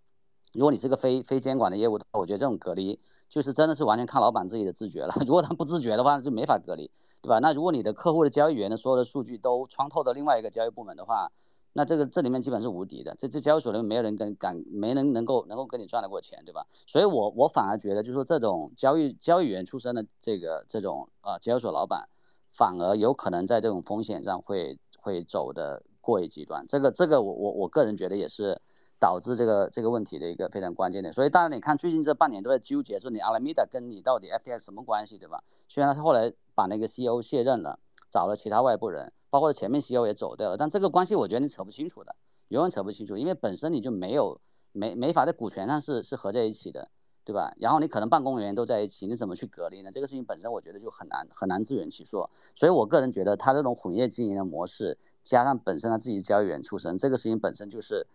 [0.53, 5.13] 如果你是个非非监管的业务，我觉得这种隔离就是真的是完全看老板自己的自觉了。
[5.25, 6.91] 如果他不自觉的话，就没法隔离，
[7.23, 7.39] 对吧？
[7.39, 11.31] 那如果你的客户的交易员的所有的数据都穿透到另外一个交易部门的话，
[11.73, 13.15] 那这个这里面基本是无敌的。
[13.17, 16.67] 这这交易所里面没有人跟敢，没人能够能够跟你赚得过钱，对吧？
[16.86, 22.07] 所以我我反而觉得，就是说这种交易交易员出身的这个这种呃交易所老板，
[22.51, 25.81] 反而有可能在这种风险上会会走的。
[26.03, 28.59] 过于极端，这个这个我我我个人觉得也是
[29.03, 31.11] 导致这个这个问题的一个非常关键点。
[31.11, 35.43] 所以当然你看最近这半年都在纠结说你阿拉米达跟你到底 FTX 什么关系，对吧？
[35.67, 37.77] 虽然他后来把那个 CEO 卸任了，
[38.09, 42.15] 找了其他外部人，包括前面 CEO 也走掉了，但这个关系我觉得你扯不清楚的，
[42.47, 44.39] 永远扯不清楚，因为本身你就没有
[44.71, 46.87] 没没法在股权上是是合在一起的，
[47.25, 47.51] 对吧？
[47.57, 49.91] 然后你可能办公人员都在一起，你怎么去隔离呢？
[49.91, 52.29] 这个事情本身我觉得就很难很难自圆其说。
[52.55, 54.97] 所以我个人觉得他这种混业经营的模式。
[55.25, 58.05] 加上本身他自己交易员出身，这个事情本身就是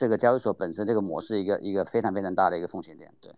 [0.00, 3.12] 这个交易所本身这个模式一个一个非常非常大的一个风险点。
[3.20, 3.30] 对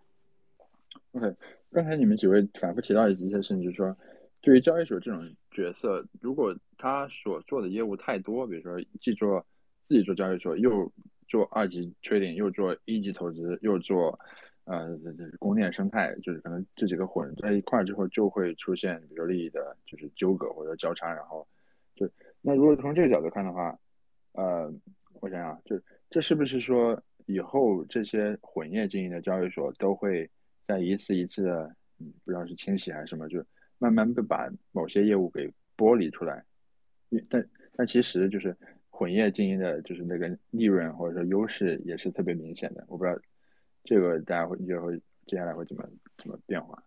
[1.11, 1.35] ，OK，
[1.73, 3.93] 刚才你们几位反复提到的一些事情，就是说，
[4.39, 9.45] 对于交易所这种角色，如果他所做的业务太多，比如说既做
[9.89, 10.89] 自己做交易所，又
[11.27, 14.17] 做二级确定又做一级投资，又做
[14.63, 21.45] 呃这这供链生态，就是可能这几个混在一块之后，就会出现比如利益的就是纠葛或者交叉，然后
[21.93, 22.09] 就。
[22.41, 23.77] 那如果从这个角度看的话，
[24.31, 24.73] 呃，
[25.19, 25.75] 我想想，就
[26.13, 30.29] 这是不是说以后这些混业经营的交易所都会
[30.67, 33.43] 在一次一次的，嗯，不知道是清洗还是什么，就
[33.79, 36.45] 慢慢的把某些业务给剥离出来？
[37.27, 37.43] 但
[37.75, 38.55] 但其实就是
[38.91, 42.85] 混业经营的，就是那个利润或者说优势也是特别明显的。
[42.87, 43.19] 我不知道
[43.83, 44.91] 这个大家会以后
[45.25, 45.83] 接下来会怎么
[46.17, 46.77] 怎么变化？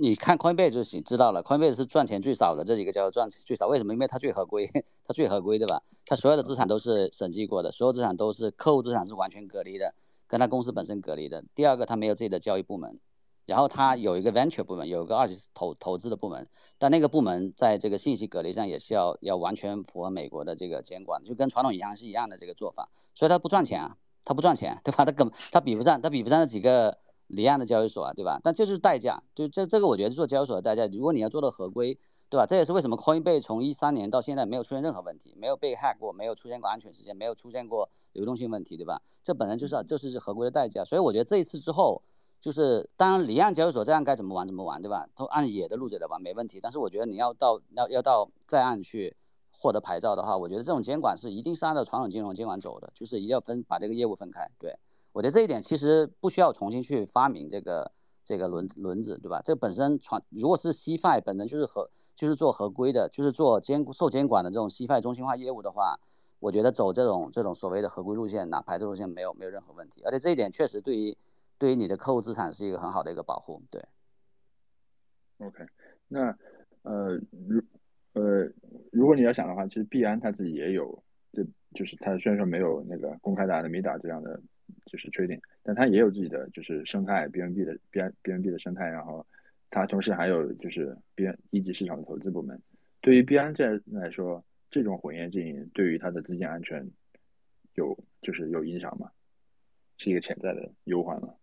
[0.00, 1.42] 你看 Coinbase 就行，知道了。
[1.42, 3.92] Coinbase 是赚钱最少的这几个叫赚最少，为什么？
[3.92, 4.70] 因为它最合规，
[5.04, 5.82] 它最合规，对吧？
[6.06, 9.92] 它所有的资产都是审计过的，所有资产都是客户资产是完全隔离的，
[10.28, 11.42] 跟它公司本身隔离的。
[11.52, 12.96] 第二个，它没有自己的交易部门，
[13.44, 16.46] 然后它有一个 venture 部门，有一个二级投投资的部门，
[16.78, 25.04] 但那个部门在这个信息隔离上也是要要完全符合美国的这个监管，就跟传统银行是一样的这个做法，所以它不赚钱啊，它不赚钱，对吧？
[25.04, 26.96] 它根它比不上，它比不上那几个。
[27.28, 28.40] 离岸的交易所啊，对吧？
[28.42, 30.86] 但这就是代价，就这这个，我觉得做交易所的代价。
[30.94, 31.98] 如果你要做到合规，
[32.30, 32.44] 对吧？
[32.44, 39.00] 这也是为什么 Coinbase 从一三年到现在没有出现任何问题，没有被 hack 过，没有出现过安全事件，没有出现过流动性问题，对吧？
[39.22, 40.84] 这本来就是就是合规的代价。
[40.84, 42.02] 所以我觉得这一次之后，
[42.40, 45.06] 就是当然离岸交易所这样该怎么玩怎么玩，对吧？
[45.16, 46.60] 都按野的路子来玩没问题。
[46.62, 49.16] 但是我觉得你要到要要到在岸去
[49.50, 54.78] 获得牌照的话，我觉得这种监管是一定是按照传统金融监管走的，就是一定要分把这个业务分开，对。
[55.18, 57.90] 我觉得这一点其实不需要重新去发明这个
[58.24, 59.42] 这个轮轮子，对吧？
[59.42, 65.98] 这本身传如果是 CFI 本身就是合就是做合规的，就是做监受监管的这种 CFI 中心化业务的话，
[66.38, 71.16] 我觉得走这种这种所谓的合规路线哪牌照路线没有没有任何问题，而且这一点确实对于
[71.58, 73.84] 对于你的客户资产是一个很好的一个保护，对。
[75.38, 75.66] OK，
[76.06, 76.26] 那
[76.82, 77.16] 呃，
[77.48, 77.60] 如
[78.12, 78.48] 呃，
[78.92, 81.02] 如果你要想的话，其实币安它自己也有，
[81.32, 81.42] 就
[81.74, 84.40] 就是它虽然说没有那个公开的阿米达这样的
[84.86, 89.26] 就是 trading，但它也有自己的就是生态 BNB 的 B BNB 的生态，然后
[89.70, 92.60] 它同时还有就是 B 一级市场的投资部门。
[93.00, 96.90] 对于 BNB 来说，这种混业经营对于它的资金安全
[97.74, 99.10] 有就是有影响吗？
[99.96, 101.34] 是一个潜在的忧患吗？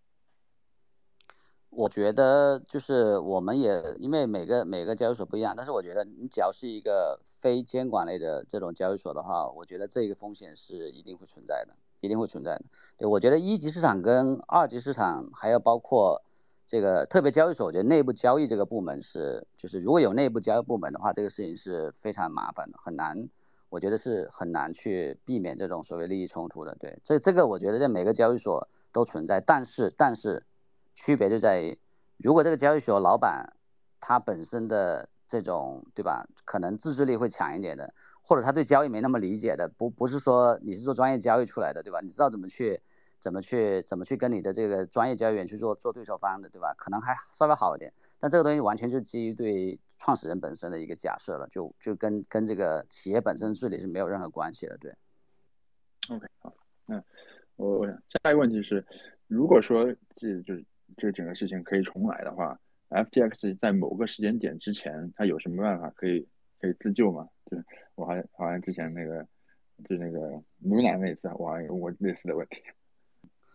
[1.69, 12.63] 我觉得就是我们也因为每个每个交易所不一样，但是我觉得你只要是一个非监管类的这种交易所的话，我觉得这个风险是一定会存在的，一定会存在的。
[12.97, 16.21] 对我觉得一级市场跟二级市场还要包括
[16.65, 23.27] 这个特别交易所，我觉得内部交易这个部门是就是如果有内部交易部门的话，这个事情是非常麻烦的，很难，
[23.69, 26.75] 我觉得是很难去避免这种所谓利益冲突的。
[26.79, 30.43] 对，这这个我觉得在每个交易所都存在，但是但是。
[30.97, 31.77] 区别就在于，
[32.19, 33.51] 如果这个交易所老板
[33.99, 37.93] 他本身的这种对吧，可能自制力会强一点的，
[38.25, 41.99] 或者他对交易没那么理解的，不不是说你是做专业交易出来的对吧？
[42.01, 42.81] 你知道怎么去
[43.19, 46.73] 怎么去怎么去跟你的这个专业交易员去做做对手方的对吧？
[46.75, 54.93] 可能还稍微好一点，但这个东西完全就基于对创始人本身的一个假设了，就就跟跟这个企业本身治理是没有任何关系的，对。
[56.09, 56.53] OK，好，
[56.85, 57.03] 那
[57.55, 58.85] 我我想下一个问题是，
[59.27, 59.85] 如果说
[60.15, 60.65] 这就是。
[60.97, 62.57] 这整个事情可以重来的话
[62.89, 66.25] ，FTX 在某个时间点之前，它有什么办法可以
[66.61, 67.27] 可以自救吗？
[67.49, 67.57] 就
[67.95, 69.23] 我还好像之前那个
[69.87, 70.19] 就那个
[70.63, 72.61] Luna 那次，我还问过类似的问题。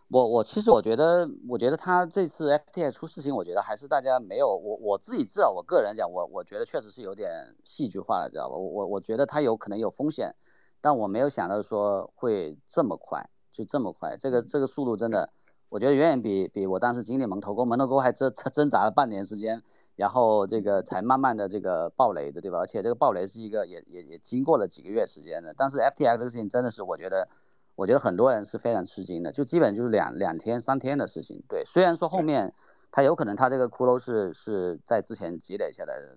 [0.09, 7.31] 我我其实我觉得，我觉得他这次 FTX 出事情，我觉得还是大家没有我我自己知道，我个人讲，我我觉得确实是有点
[7.64, 8.57] 戏剧化了，知道吧？
[8.57, 10.35] 我我我觉得他有可能有风险，
[10.81, 15.31] 但我没有想到说会这么快，就这么快，这个这个速度真的。
[15.68, 19.62] 我觉得远远比比我当时经历蒙头沟，蒙头沟还挣挣扎了半年时间，
[20.00, 22.60] 然后这个才慢慢的这个爆雷的，对吧？
[22.60, 25.52] 而且这个爆雷是一个也也也经过了几个月时间的。
[25.54, 27.28] 但是 FTX 这个事情真的是我觉得，
[27.76, 31.44] 我觉得很多人是非常吃惊的，就基本就是两两天三天的事情。
[31.46, 32.54] 对，虽然说后面
[32.90, 36.16] 它有可能它这个窟窿是是在之前积累下来的，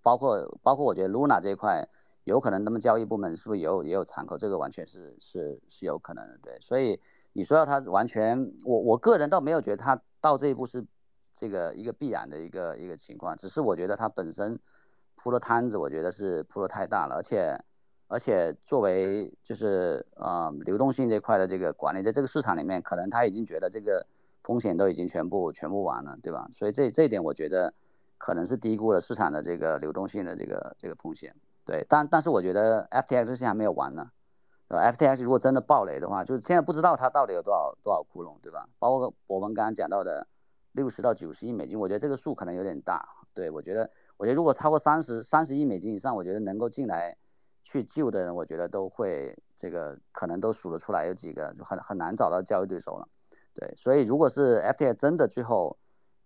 [0.00, 1.88] 包括包括我觉得 Luna 这一块
[2.22, 7.00] 有可能他们交易部门是不是也有也有敞口，这个完全是是是有可能的，对，所以。
[7.36, 10.86] 你说要他完全，我我个人倒没有觉得他到这一步是
[11.34, 14.58] 这个一个必然的一个一个情况，只是我觉得他本身
[15.16, 17.58] 铺的摊子，我觉得是铺的太大了，而且
[18.06, 24.06] 而且作为就是呃流动性这块的这个管理，在这个市场里面，可能他已经觉得这个
[24.42, 26.48] 风险都已经全部全部完了，对吧？
[26.52, 27.74] 所以这这一点我觉得
[28.16, 34.10] 可能是低估了市场的这个流动性的这个这个风险，对，但但是我觉得 FTX 现在还没有完呢。
[34.68, 38.68] FTX 如果真的暴雷的话，就是现在不知道它到底有多少多少窟窿，对吧？
[38.78, 40.26] 包括我们刚刚讲到的
[40.74, 43.08] 六十到九十亿美金，我觉得这个数可能有点大。
[43.32, 47.16] 对我觉得，我觉得如果超过三十三十亿美金以上，我觉得能够进来
[47.64, 53.08] 去救的人，我觉得都会这个可能都数得出来有几个，就很很难找到交易对手了。
[53.54, 55.78] 对，所以如果是 FTX 真的最后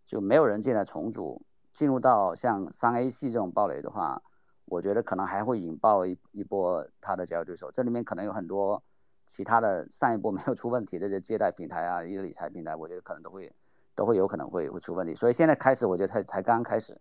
[0.05, 1.41] 就没有人进来重组，
[1.73, 4.23] 进入到像三 A 系这种暴雷的话。
[4.71, 8.83] 我觉得可能还会引爆一一波他的交易对手，这里面可能有很多
[9.25, 13.51] 其他的上一波没有出问题的这些借贷平台啊，一个理财平台，我觉得可能都会
[13.99, 15.13] 都会有可能会会出问题。
[15.13, 17.01] 所以现在开始，我觉得才才刚开始，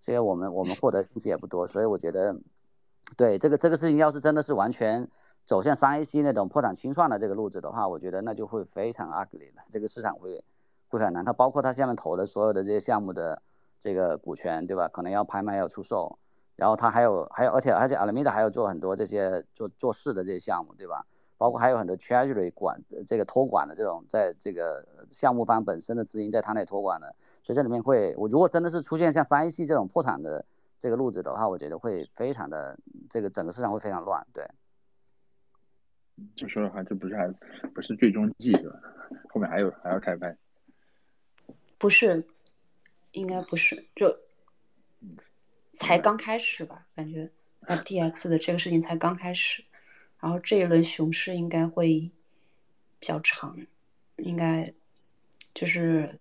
[0.00, 2.34] 这些我们我们获得信息也不多，所以我觉得，
[3.14, 5.06] 对这个这个事情，要是真的是完全
[5.44, 10.42] 走向三 A C 那种破产清算的这个路子的话，我觉得那就会非常 ugly 的，这个市场会
[10.88, 11.22] 会很难。
[11.22, 11.34] 看。
[11.34, 13.42] 包括他下面投的所有的这些项目的
[13.78, 14.88] 这个股权，对吧？
[14.88, 16.18] 可能要拍卖要出售。
[16.56, 21.04] 然后他还有还有，而且而且阿拉米达还有做很多这些做做事的这些项目，对吧？
[21.40, 30.44] 包括还有很多 treasury 管这个托管的这种，在这个项目方本身的资金在他那托管的，所以这里面会，我如果真的是出现像三一系这种破产的
[30.78, 34.46] 这个路子的话，我觉得会非常的这个整个市场会非常乱，对。
[36.34, 37.26] 就说的话，这不是还
[37.74, 38.78] 不是最终季是吧？
[39.30, 40.36] 后面还有还要开拍？
[41.78, 42.26] 不是，
[43.12, 44.14] 应该不是，就。
[45.72, 47.30] 才刚开始吧，感觉
[47.62, 49.64] FTX 的这个事情才刚开始，
[50.20, 52.10] 然后这一轮熊市应该会
[52.98, 53.58] 比较长，
[54.18, 54.72] 应该
[55.54, 56.18] 就是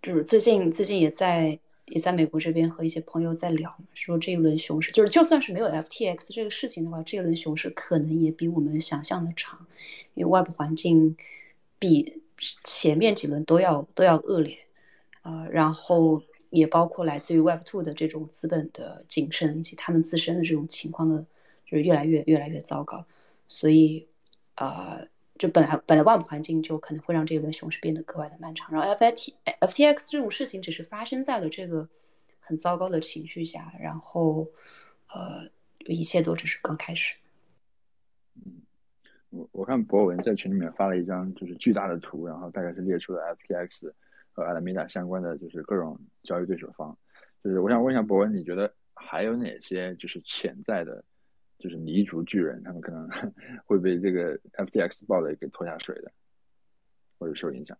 [0.00, 9.66] 就是最近最近也在也在美国这边和一些朋友在聊，说这一轮熊市就是就算是没有 FTX 这个事情的话，这一轮熊市可能也比我们想象的长，
[10.14, 11.16] 因为外部环境
[11.78, 12.22] 比
[12.62, 14.56] 前面几轮都要都要恶劣，
[15.22, 16.22] 呃，然后。
[16.52, 21.24] 也包括来自于 Web Two 的这种资本的谨慎以及他们自身的这种情况的，
[21.72, 23.02] 就是越来越越来越糟糕，
[23.48, 24.06] 所以，
[24.56, 25.08] 呃，
[25.38, 28.70] 就本来本来外部环境就可能会让这一轮熊市变得格外的漫长。
[28.70, 31.88] 然后 F I T F T X 这种事情只是发生在了这个
[32.40, 34.46] 很糟糕的情绪下，然后
[35.14, 35.48] 呃，
[35.86, 37.14] 一切都只是刚开始。
[38.34, 38.60] 嗯，
[39.30, 43.90] 我我看博文在群里面发了一张就是巨大的图，然后大概是列出了 FTX
[44.32, 46.94] 和 Alameda 相关的就是各种交易对手方。
[47.42, 51.02] 就是我想问一下博文，你觉得还有哪些就是潜在的，
[51.62, 53.08] 就是泥足巨人，他们可能
[53.64, 56.10] 会被这个 FTX 爆雷给拖下水的，
[57.20, 57.78] 或者受影响？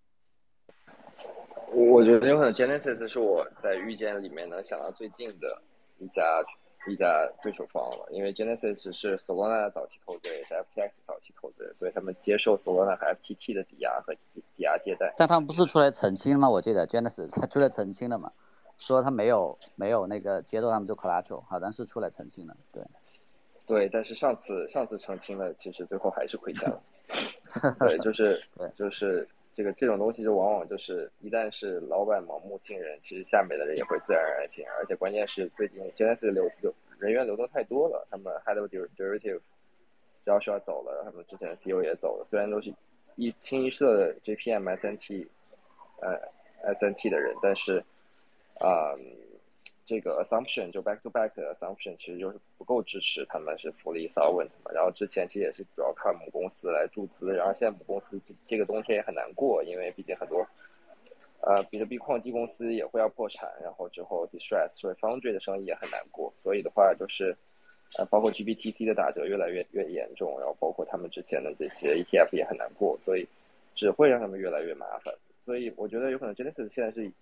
[1.72, 5.60] 我觉得有可能 Genesis 是我在遇见里面能想到最近的
[5.98, 6.22] 一家
[6.88, 15.12] 一家对手方了，因为 Genesis 是 Solana 的早期投资人，也是 FTX 早期投资人，所以他们接受 Solana 和 FTT 的抵押和抵押借贷。
[15.16, 16.48] 但他们不是出来澄清吗？
[16.48, 18.30] 我记得 Genesis 他出来澄清了嘛，
[18.78, 22.82] 说他没有没有那个接受他们做 collateral，好像是出来澄清了，对。
[23.66, 26.82] 对，但是上次上次澄清了，其实最后还是亏钱了。
[27.80, 29.28] 对，就是 对，就是。
[29.54, 34.72] 这个这种东西就往往就是一旦是老板盲目信任，其实下面的人也会自然而然信任。
[34.76, 39.42] 而且关键是最近 Genesis 流流人员流动太多了，他们 Head of Derivative
[40.24, 42.24] Joshua 走了，他们之前的 CEO 也走了。
[42.24, 42.72] 虽然都是
[43.16, 45.28] 一清一色的 JPM SNT
[46.00, 46.18] 呃
[46.72, 47.84] SNT 的人，但是
[48.58, 48.96] 啊。
[49.92, 60.48] 这个 assumption 就 back to back 的 assumption 其实就是不够支持他们是 fully solvent 嘛，然后之前其实也是主要靠母公司来注资，然后现在母公司这这个冬天也很难过，因为毕竟很多
[61.42, 67.36] 呃比特币矿机公司也会要破产，然后之后 distress 所以 foundry 的生意也很难过，所以的话就是
[67.98, 73.28] 呃包括 GBTC 的打折越来越越严重，然后包括他们之前的这些 ETF 也很难过，所以
[73.74, 75.14] 只会让他们越来越麻烦，
[75.44, 77.12] 所以我觉得有可能 Genesis 现在是。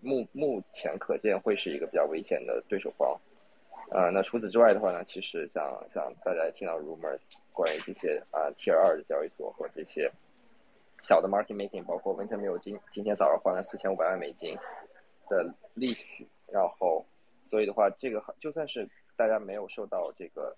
[0.00, 3.18] 目目前可见会是一个比较危险的对手方，
[3.90, 10.10] 呃，那除此之外的话呢，其实像像大家听到 rumors 关于这些啊 Tier 二的交易所和这些
[11.02, 14.56] 小的 market making，包括 Wintermute 今今天早上还了四千五百万美金
[15.28, 17.04] 的利息，然后
[17.50, 20.56] 所以的话，这个就算是大家没有受到这个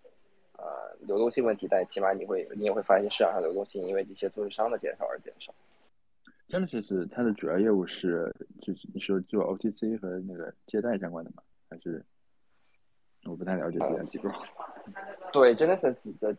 [0.58, 5.54] 呃流动性问题，但起码你会你也会发现市场上流动性因为这些做市商的减少而减少。
[6.50, 11.42] Genesis 它的主要业务是，就是你说做 OTC 和那个借贷相关的吗？
[11.70, 12.04] 还是
[13.24, 14.28] 我不太了解这家机构。
[15.32, 16.36] 对 Genesis 的，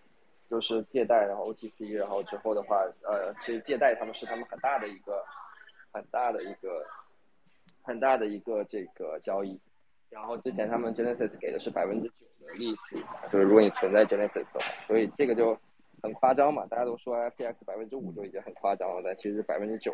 [0.49, 5.23] 就是借贷，然后 OTC，然后之后的话，呃，其实借贷他们是他们很大的一个，
[5.93, 6.85] 很大的一个，
[7.81, 9.57] 很大的一个这个交易。
[10.09, 13.01] 然后之前他们 Genesis 给的是百分之九的利息，
[13.31, 15.57] 就是如果你存在 Genesis 的话，所以这个就。
[16.01, 16.65] 很夸张嘛？
[16.65, 19.93] 大家都说 FTX 百分之五就已经很夸张了，但其实百分之九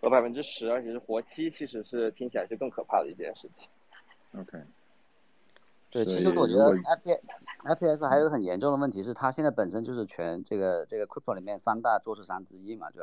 [0.00, 3.68] 和百分之十，而且是活期，其实是听起来是更可怕的一件事情。
[4.36, 4.58] OK，
[5.90, 7.20] 对，其实我觉得 FT
[7.64, 13.00] FTX 还有个很严重的问题是，它现在本身就是全这个这个 Crypto 里面三大做市商之一嘛，就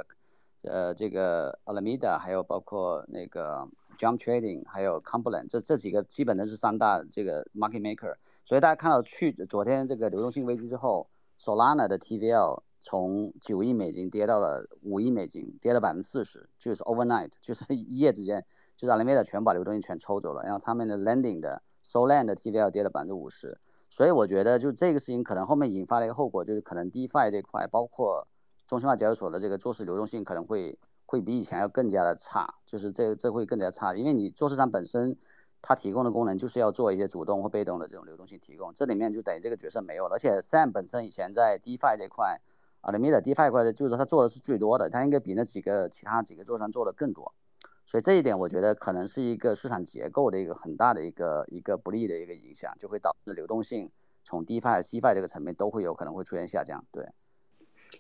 [0.64, 8.16] 呃这个 Alameda，还有包括那个 Jump Trading，还有 Cumberland，这这几个基本的是三大这个 Market Maker。
[8.46, 11.08] 所以大家看到去昨天这个流动性危机之后。
[11.40, 20.44] Solana 的 TVL 从九亿美金跌到了五亿美金，跌了百分之四十，就是 overnight， 就是一夜之间，就是 Alameda 全把流动性全抽走了。
[20.44, 23.60] 然后他们的 Lending 的 Solana 的 TVL 跌了百分之五十，
[23.90, 28.28] 所以我觉得就这个事情可能后面引发了一个后果，就是可能 DeFi 这块，包括
[28.68, 35.18] 中心化交易所的这个做市流动性可能会会比以前要更加的差，就是这这会更加差，因为你做市场本身。
[35.66, 40.16] 它提供的功能就是要做一些主动或被动的这种流动性提供，这里面就等于这个角色没有了。
[40.16, 42.42] 而且 Sam 本身以前在 DeFi 这块
[42.82, 47.34] ，Alameda DeFi 这块的，就是他做的是最多的，他应该比那几个其他几个做商做的更多。
[47.86, 53.90] 所以这一点我觉得可能是一个市场结构的一个很大的一个一个不利的一个影响，就会导致流动性
[54.26, 56.84] 从 DeFi、Cfi 这个层面都会有可能会出现下降。
[56.92, 57.08] 对。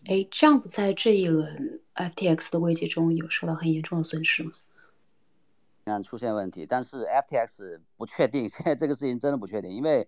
[0.05, 4.51] 哎，Jump 在这一轮 FTX 的危机中有受到很严重的损失吗？
[5.85, 10.07] 嗯，出现问题，但是 FTX 不确定， 现在这个事情真的不确定，因为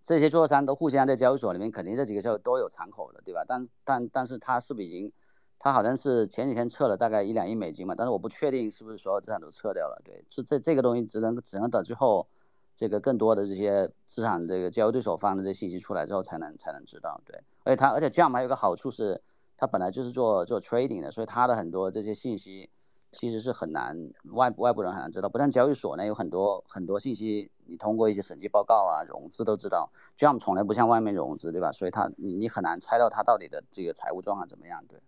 [0.00, 3.44] 这些做商都互相在交易所里面，肯定这几个交易都有敞口的，对吧？
[3.46, 5.12] 但但但是他是不是已经，
[5.58, 12.28] 他好像是前几天撤了大概一两亿美金嘛，但是我不确定是不是所有资产都撤掉了，对，是这这个东西只能只能等之后
[12.76, 19.20] 这个更多的这些资产这个交易对手方的这信息出来之后才能才能知道，对，而且它而且 Jump 还有个好处是，
[19.56, 22.70] 它本来就是做做 trading 的，所以它的很多这些信息。
[23.18, 23.96] 其实是很难，
[24.32, 25.28] 外外部人很难知道。
[25.30, 29.90] 不像交易所呢，有很多很多信息，你通过一些审计报告啊、融资都知道。
[30.14, 31.72] 这样从来不向外面融资，对吧？
[31.72, 35.00] 所以他你你很难猜到他到底的这个财务状况怎么样，对。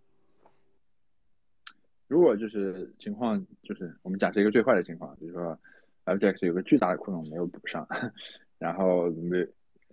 [2.06, 5.58] 如果就是情况，就是我们假设一个最坏的情况，比如说
[6.06, 7.86] FTX 有个巨大的窟窿没有补上，
[8.58, 9.46] 然后没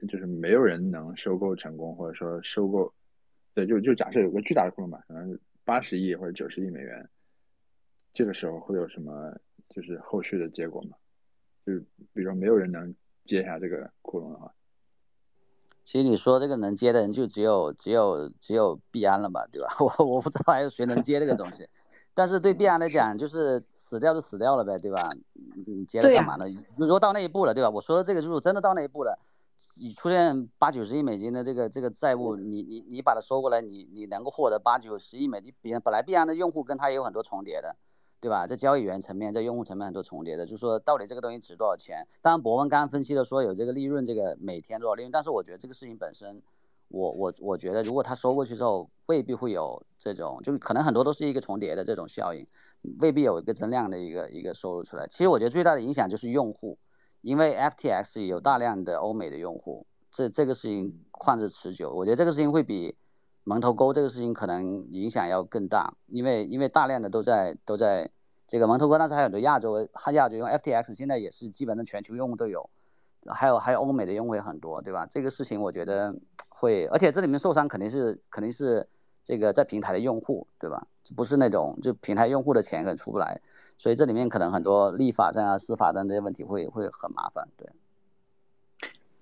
[0.07, 2.93] 就是没有人能收购成功，或者说收购，
[3.53, 7.09] 对，就就假设有个巨大的窟窿吧，可能八十亿或者九十亿美元。
[8.15, 9.31] 这个时候会有什么
[9.69, 10.95] 就是后续的结果吗？
[11.65, 11.79] 就是
[12.13, 12.95] 比如说没有人能
[13.25, 14.53] 接下这个窟窿的话，
[15.83, 19.67] 其实你说这个能接的人就只有只有只有币安了吧，对吧？
[19.99, 21.67] 我我不知道还有谁能接这个东西，
[22.13, 25.11] 但是对币安来讲，就是死掉就死掉了呗，对吧？
[25.65, 26.45] 你接了干嘛呢？
[26.77, 27.69] 如果到那一步了，对吧？
[27.69, 29.19] 我说的这个就是真的到那一步了，
[29.81, 37.75] 你出现八九十亿美金的这个这个债务，你你你把它收过来，你你能够获得八九十亿美金，比本来币安的用户跟他也有很多重叠的。
[38.25, 38.47] 对吧？
[38.47, 42.07] 在交易员层面，在用户层面很多重叠的，就是说到底这个东西值多少钱？
[42.23, 46.41] 当然，博文刚刚分析的说有这个利润，这个每天多少利润，但是我觉得这个事情本身，
[46.87, 52.47] 我我我觉得如果他收过去之后，未必会有这种，就可能很多都是一个重叠的这种效应，
[52.99, 55.05] 未必有一个增量的一个一个收入出来。
[55.05, 56.79] 其实我觉得最大的影响就是用户，
[57.21, 62.95] 因为 FTX 有大量的欧美的用户，这这个事情旷日持久，我觉得这个事情会比。
[63.47, 68.09] 蒙头沟这个事情可能影响要更大，因为因为大量的都在都在
[68.47, 72.69] 这个蒙头哥当时还有很多亚洲，哈亚洲用 FTX 现在也是基本上全球用户都有，
[73.27, 75.05] 还有还有欧美的用户也很多，对吧？
[75.09, 76.15] 这个事情我觉得
[76.49, 78.87] 会，而且这里面受伤肯定是肯定是
[79.23, 80.85] 这个在平台的用户，对吧？
[81.15, 83.41] 不是那种就平台用户的钱可能出不来，
[83.77, 87.69] 所以这里面可能很多立法上啊、司法上这些问题会会很麻烦，对。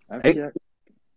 [0.07, 0.51] 哎，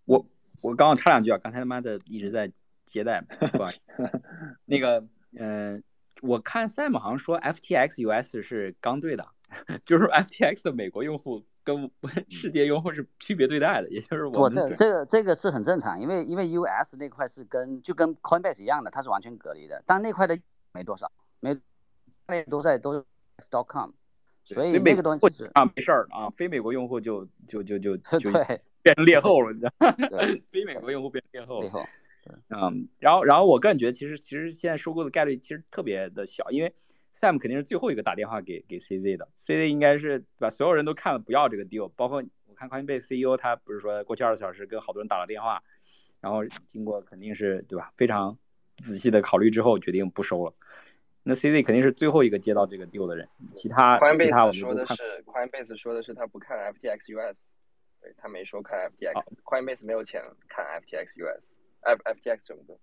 [0.04, 0.24] 我
[0.62, 2.50] 我刚刚插两句啊，刚才他妈的一直在。
[2.86, 4.09] 接待，不好意思，
[4.64, 5.04] 那个，
[5.36, 5.82] 嗯，
[6.22, 9.26] 我看 Sam 好像说 FTX US 是刚兑的，
[9.84, 11.90] 就是 FTX 的美国用户跟
[12.28, 20.38] 世界用户是区别对待的，也就是我这这个这个是很正常，因为因为 US 那块是跟就跟 Coinbase 一样的，它是完全隔离的，但那块的
[20.72, 21.10] 没多少，
[21.40, 21.56] 没
[22.28, 23.04] 那都在都是
[23.68, 23.90] .com，
[24.44, 29.88] 所以那个东西啊没事儿啊，非美国用户就就就就 就对变成劣后了，你知道？
[30.50, 31.60] 非美国用户变成劣后。
[31.60, 31.84] 劣后。
[32.51, 36.72] 嗯，然后，然后我个人觉得，其实，其实现在收购的概率其实特别的小，因为
[37.14, 45.62] Sam 肯定是最后一个打电话给给 CZ 的，CZ 应该是把所有人都看了不要这个 deal，包括我看 Coinbase CEO 他不是说过去二十小时跟好多人打了电话，
[46.20, 48.37] 然后经过肯定是对吧，非常
[48.77, 50.53] 仔细的考虑之后决定不收了。
[51.22, 55.24] 那 CZ 肯定是最后一个接到这个 deal 的人，其他其他我们说的是。
[55.27, 57.49] Coinbase 说的是他不看 FTX US，
[58.01, 61.43] 对他没说看 FTX，Coinbase 没有钱看 FTX US。
[61.81, 62.74] F F T X 什么的，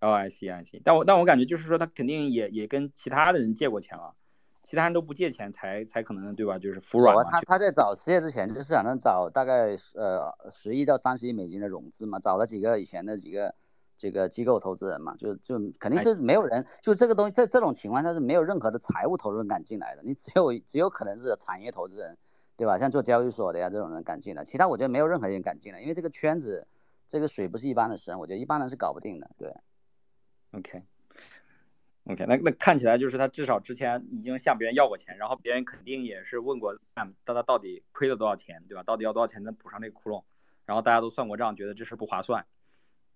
[0.00, 4.14] 哦，I see I see，但我但我感觉就是说他肯定也也跟其他的人借过钱了，
[4.62, 6.58] 其他人都不借钱才才可能对吧？
[6.58, 7.30] 就是服软嘛。
[7.30, 13.54] 他他在找失业之前，就市场上找大概呃十亿到三十亿美金的融资嘛，找了几个以前的几个
[13.96, 22.18] 这个机构投资人嘛，就就肯定是没有人，就这个东西在这种情况下是没有任何的财务投资人敢进来的，你只有只有可能是产业投资人，
[22.54, 22.76] 对吧？
[22.76, 26.66] 像做交易所的呀这种人敢进来，其他我觉得没有任何人敢进来，因为这个圈子。
[27.06, 29.30] 这个水不是一般的深，我觉得一般人是搞不定的。
[29.38, 29.54] 对
[30.52, 38.82] ，OK，OK，那那看起来就是他至少之前已经向别人要过钱，然后别人肯定也是问过，他他到底亏了多少钱，对吧？
[38.82, 40.24] 到底要多少钱能补上这个窟窿？
[40.64, 42.44] 然后大家都算过账，觉得这事不划算，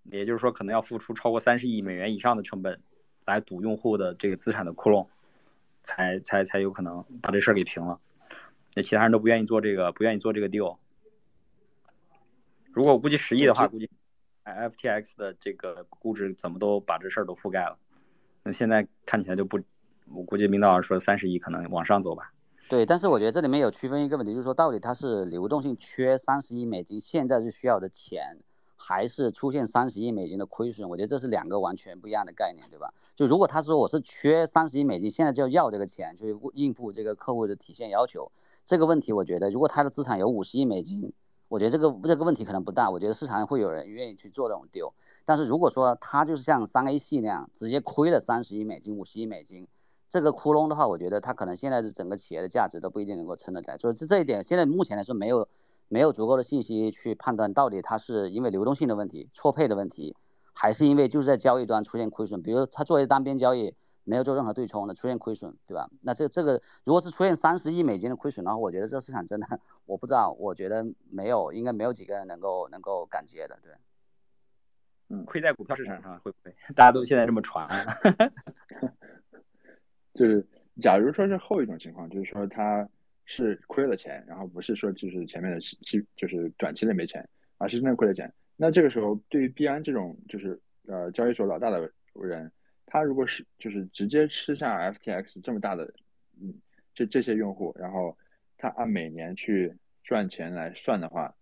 [0.03, 2.81] 也就是说可能要付出超过三十亿美元以上的成本
[3.25, 5.07] 来赌用户的这个资产的窟窿，
[5.83, 7.99] 才才才有可能把这事儿给平了。
[8.73, 10.77] 那其他人都不愿意做这个，不愿意做这个 deal。
[12.73, 13.89] 如果我估计十亿的话，估计
[14.45, 17.77] ，FTX 的这个估值怎么都把这事儿都覆盖了。
[18.43, 19.59] 那现在看起来就不，
[20.13, 22.31] 我估计明道说三十亿可能往上走吧。
[22.69, 28.37] 对，但是我觉得这里面有区分一个问题，就是说到底它是流动性缺三十亿美金，现在是需要的钱，
[28.77, 30.87] 还是出现三十亿美金的亏损？
[30.87, 32.93] 我觉得这是两个完全不一样的概念，对吧？
[33.17, 38.31] 就如果他说我是缺三十亿美金，现在就要这个钱去应付这个客户的体现要求，
[38.63, 41.11] 这个问题我觉得，如果他的资产有五十亿美金。
[41.51, 44.89] 我觉得这个这个问题可能不大，我觉得市场上会有人愿意去做这种 due。
[45.25, 49.67] 但是如果说他就是像三 A 系那样直接亏了三十亿美金、五十亿美金，
[50.07, 53.77] 这个窟窿的话，我觉得他可能现在是整个企业的价值都不一定能够撑得来。
[53.77, 55.45] 就是这一点，现在目前来说没有
[55.89, 60.15] 没有足够的信息去判断到底它是因为流动性的问题、错配的问题，
[60.53, 62.41] 还是因为就是在交易端出现亏损。
[62.41, 63.75] 比如他作为单边交易。
[64.03, 65.89] 没有做任何对冲的，出现亏损，对吧？
[66.01, 73.71] 那这这个如果是出现三十亿美金的亏损的话，我觉得这个市场真的，我不知道，我觉得没有，应该没有几个人能够能够敢接的，对。
[75.09, 76.55] 嗯，亏在股票市场上会不会？
[76.75, 77.67] 大家都现在这么传。
[80.15, 80.45] 就是，
[80.79, 82.87] 假如说是后一种情况，就是说他
[83.25, 87.27] 是亏了钱，然后不是说就是前面的期就是短期内没钱，
[87.57, 88.33] 而是真的亏了钱。
[88.55, 92.51] 那这个时候，对于币安这种就是呃交易所老大的人。
[92.91, 95.85] 他如果是就是直接吃下 FTX 这么大的，
[96.41, 96.53] 嗯，
[96.93, 98.17] 这这些用户，然后
[98.57, 99.73] 他按每年去
[100.03, 101.33] 赚钱来算的话，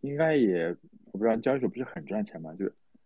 [0.00, 0.74] 应该也
[1.12, 2.54] 我不知道交易所不是很赚钱吗？
[2.58, 2.64] 就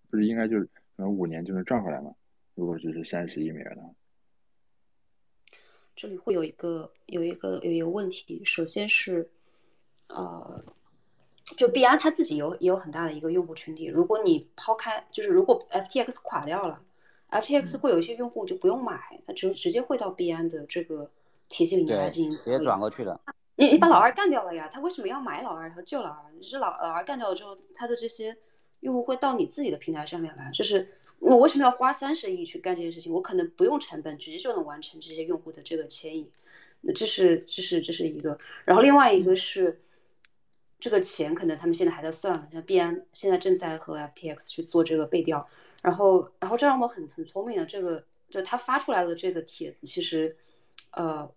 [0.08, 2.14] 不是应该就是可能五年就能赚回来吗？
[2.54, 3.92] 如果只是三十亿美元的话，
[5.96, 9.28] 这里会有一个有一个有一个问题，首先是，
[10.06, 10.64] 呃，
[11.56, 13.86] 就币安它自己有也有很大的一个用户群体。
[13.86, 16.80] 如果你抛开，就是如果 FTX 垮掉了
[17.40, 21.10] ，FTX 会有一些用户就不用买，他直直接会到币安的这个
[21.48, 23.20] 体系里面来进行直接转过去的。
[23.56, 26.32] 你你把老二干掉了呀，他为什么要买老二和救老二？
[26.36, 28.36] 你是老老二干掉了之后，他的这些
[28.80, 30.88] 用户会到你自己的平台上面来，就是。
[31.20, 33.10] 我为什么要花三十亿去干这件事情？
[33.10, 36.30] 我可能不用成本，直接就能完成这些用户的这个迁移。
[36.82, 38.36] 那这是这是这是一个。
[38.66, 39.80] 然后另外一个是，
[40.78, 45.48] 这个钱可能他们现在还在算了，像币安现在正在和 FTX 去做这个背调。
[45.84, 50.36] 然后然后这让我很很聪明的，这个就他发出来的这个帖子，其实，
[50.90, 51.30] 呃，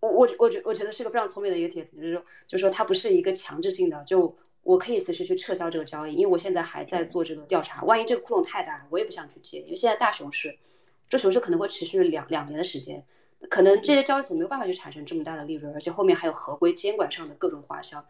[0.00, 4.34] 我我我觉我觉得是个非常聪明的一个帖子，就是说就是说它不是一个强制性的就。
[4.64, 7.84] 我可以随时去撤销这个交易，因为我现在还在做这个调查。
[7.84, 10.58] 万一这个窟窿太大，我也不想去接，因为现在大熊市，
[11.06, 13.04] 这熊市可能会持续两两年的时间，
[13.50, 18.02] 可能这些交易所没有办法去产生这么大的利润，而且后面还有合规监管上的各种花销，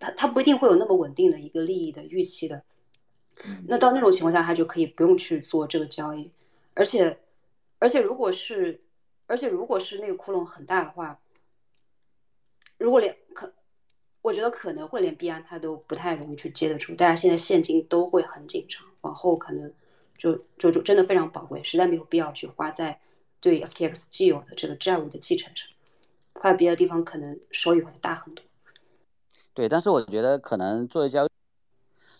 [0.00, 2.62] 它它不一定会有那么稳定的一个利益的预期的。
[3.66, 6.30] 那到那种情况下，他就可以不用去做这个交易，
[6.74, 7.18] 而且
[7.78, 8.80] 而且如果是
[9.26, 11.20] 而且如果是那个窟窿很大的话，
[12.78, 13.52] 如果连可。
[14.22, 19.68] 我觉得可能会连币安他都不太容易去接得住，大家现在现金都会很紧张，往后可能
[20.16, 23.00] 就就就真的非常宝贵，实在没有必要去花在
[23.40, 25.68] 对 FTX 既有的这个债务的继承上，
[26.34, 28.44] 花在别的地方可能收益会大很多。
[29.54, 31.28] 对，但是我觉得可能作为交易，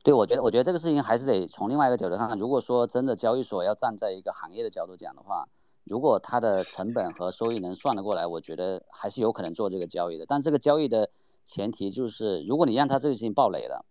[0.03, 2.39] 对我觉得我觉得这个事情还是得从另外一个角度看。
[2.39, 5.49] 如果说真的交易所要站在一个行业的角度讲的话，
[5.85, 10.27] 如果它的成本和收益能算得过来，我觉得还是有可能做这个交易的。
[10.27, 11.11] 但这个交易的。
[11.45, 13.85] 前提就是，如果你让他这个事情爆雷了，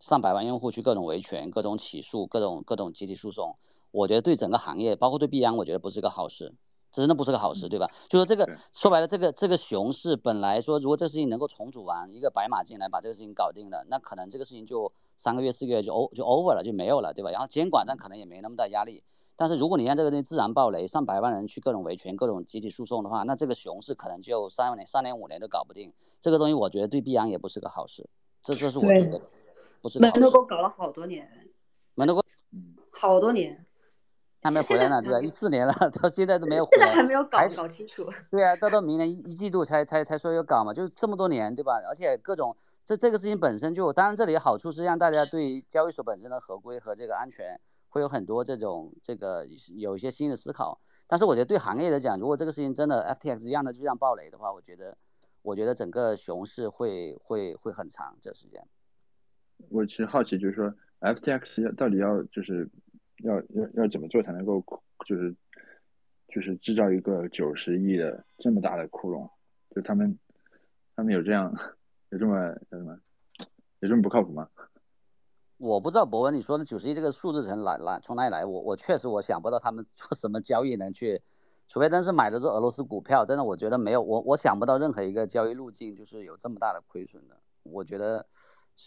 [0.00, 3.56] 上百万用户去各种维权、各种起诉、各种各种集体诉讼，
[3.92, 6.52] 我觉得对整个行业，包括对币安，我觉得不是个好事，
[6.92, 7.90] 这真的不是个好事，对吧？
[8.08, 17.30] 就说这个说白了，这个这个熊市本来说，如果这事情能够重组完，一个白马进来把这个事情搞定了，那可能这个事情就三个月、四个月就 O 就 over 了，就没有了，对吧？
[17.30, 19.02] 然后监管上可能也没那么大压力。
[19.38, 25.92] 但是如果你让这个东西自然爆雷，上百万人去各种维权、各种集体诉讼的话，那这个熊市可能就三年、三年五年都搞不定。
[26.22, 28.08] 这个东西我觉得对币安也不是个好事。
[28.40, 29.20] 这这是我觉得
[29.82, 29.98] 不是。
[29.98, 31.28] 门头沟搞了好多年。
[31.94, 32.22] 门头沟，
[32.90, 33.66] 好多年。
[34.46, 35.20] 还没回来呢，对吧？
[35.20, 36.86] 一四年了，到现在都没有回来。
[36.86, 38.08] 现在还没有搞搞清楚。
[38.30, 41.82] 对啊，到 到明年一一季度才才才说要搞嘛，就是这么多年，对吧？
[41.88, 47.60] 而且各种这这个事情本身就，当然这里好处是让大家对交易所本身的合规和这个安全。
[47.88, 54.94] 会有很多这种这个有一些新的思考，但是我觉得对行业来讲，如果这个事情真的 FTX 一样的就这样暴雷的话，我觉得
[55.40, 58.62] 我觉得整个熊市会会会很长这时间。
[59.70, 60.70] 我其实好奇就是说
[61.00, 62.68] FTX 到底要就是
[63.24, 64.62] 要要要怎么做才能够
[65.06, 65.34] 就是
[66.28, 69.28] 就是制造一个九十亿的这么大的窟窿？
[69.74, 70.18] 就他们
[70.94, 71.54] 他们有这样
[72.10, 72.98] 有这么叫什么
[73.80, 74.48] 有这么不靠谱吗？
[75.58, 78.44] 我不知道博文你说的九十亿这个数字从哪来从哪里来？
[78.44, 81.22] 我我确实我想不到他们做什么交易能去，
[81.66, 87.38] 除非真是买的是俄罗斯股票，真的我觉得没有我我想不到任何一个交易路径就是有这么大的亏损的。
[87.62, 88.26] 我觉得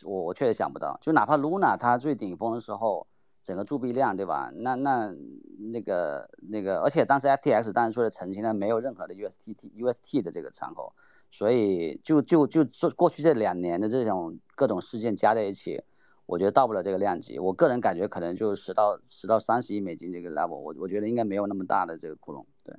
[0.04, 3.08] 我我确实想不到，就哪怕 Luna 它最顶峰的时候，
[3.50, 4.52] 整个铸币量对吧？
[4.54, 5.12] 那那
[5.58, 10.94] 那个那个，而且当时 FTX 当时说的澄清了没有任何的 UST UST 的这个敞口，
[11.32, 15.84] 所以就就就做过去这两年的这种各种事件加在一起。
[16.28, 22.78] 我觉得到不了这个量级，我个人感觉可能就十到十到三十亿美金这个 level，我我觉得应该没有那么大的这个窟窿，对。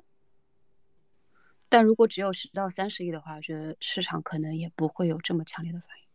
[1.68, 6.09] 但如果只有十到三十亿的话，我觉得市场可能也不会有这么强烈的反应。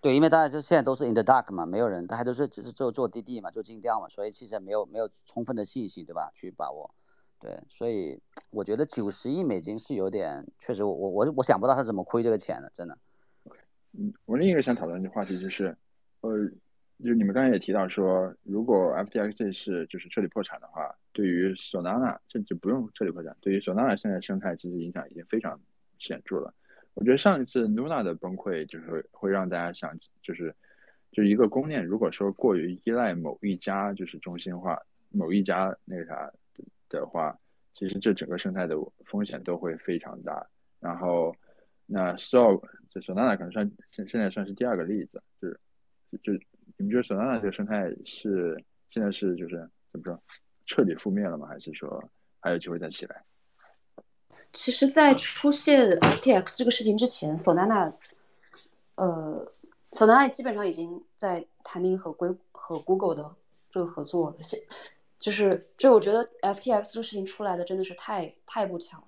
[0.00, 6.30] 对，因为大家就现在都是 in the dark 嘛，没有人，大家都是只是做做滴滴嘛，做尽调嘛，所以其实没有没有充分的信息，对吧？
[6.34, 6.94] 去把握，
[7.38, 8.20] 对，所以
[8.50, 12.96] 我觉得九十亿美金是有点，确实我我我我想不到他怎么亏这个钱的，真的。
[13.92, 15.76] 嗯，我另一个想讨论的话题就是。
[16.22, 16.30] 呃，
[17.02, 25.58] 就是你们刚才也提到说，如果 FTX 是就是彻底破产的话，对于 Solana 甚至不用彻底破产，对于 Solana 现在生态其实影响已经非常
[25.98, 26.52] 显著了。
[26.94, 30.54] 我觉得上一次 Luna 的崩溃就是会让大家想，就是
[31.12, 34.78] 就一个公链如果说过于依赖某一家就是中心化
[35.10, 36.30] 某一家那个啥
[36.88, 37.38] 的话，
[37.74, 38.76] 其实这整个生态的
[39.06, 40.46] 风险都会非常大。
[40.80, 41.34] 然后
[41.86, 42.60] 那 Sol
[42.90, 45.60] 就 Solana 可能算现现在算是第二个例子，就是。
[46.24, 46.32] 就
[46.76, 48.60] 你们觉得 Solana 这个生态是
[48.90, 49.56] 现在是就是
[49.92, 50.20] 怎么说
[50.66, 51.46] 彻底覆灭了吗？
[51.46, 52.02] 还是说
[52.40, 53.22] 还有机会再起来？
[54.52, 57.92] 其实，在出现 FTX 这个事情之前，Solana，
[58.96, 59.46] 呃
[59.92, 63.34] ，Solana 基本上已经在谈定和硅和 Google 的
[63.70, 64.36] 这个合作了。
[64.42, 64.60] 现
[65.18, 69.04] 就是，就我觉得 FTX 这个事情出来的真的是太太不巧了。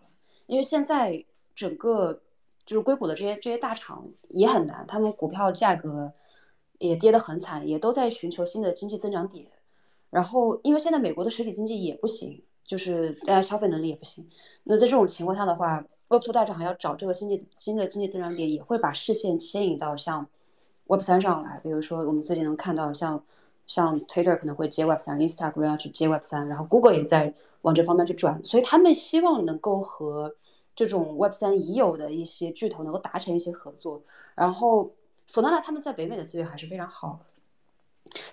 [0.46, 1.24] 因为现在
[1.54, 2.22] 整个
[2.64, 6.12] 就是硅谷的这些这些大厂也很难，他们股票价格
[6.78, 9.46] 也跌得很惨，也都在寻求新的经济增长点。
[10.10, 14.28] 然后，因为现在美国的实体经济也不行，就是大家消费能力也不行。
[14.64, 20.26] 那在这种情况下的话，Web2 大厂还要找这个新的新的经济增长点，也会把视线牵引到像
[20.86, 21.60] Web3 上来。
[21.62, 23.22] 比如说，我们最近能看到像
[23.66, 27.32] 像 Twitter 可能会接 Web3，Instagram 去接 Web3，然后 Google 也在
[27.62, 28.42] 往这方面去转。
[28.44, 30.34] 所以他们希望能够和
[30.74, 34.02] 这种 Web3 已有的一些巨头能够达成一些合作。
[34.34, 34.90] 然后，
[35.26, 37.20] 索纳纳他们在北美的资源还是非常好。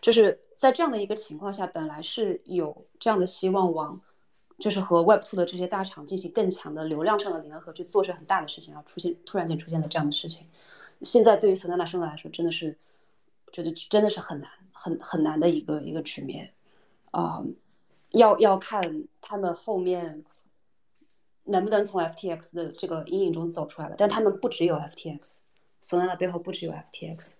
[0.01, 3.99] 就是在这样的一个情况下，本来是有这样的希望往，
[4.59, 10.47] 就是和 Web Two 的这些大厂进行更强的流量上的联合，去做成很大的事情，然后出现突然间出现了这样的事情。
[11.01, 12.77] 现在对于索纳纳生来说，真的是
[13.51, 16.51] 觉得真的是很难、很很难的一个一个局面
[17.11, 17.41] 啊！
[18.11, 20.25] 要要看他们后面
[21.45, 23.95] 能不能从 FTX 的这个阴影中走出来了。
[23.97, 25.39] 但他们不只有 FTX，
[25.79, 27.33] 索纳纳背后不只有 FTX。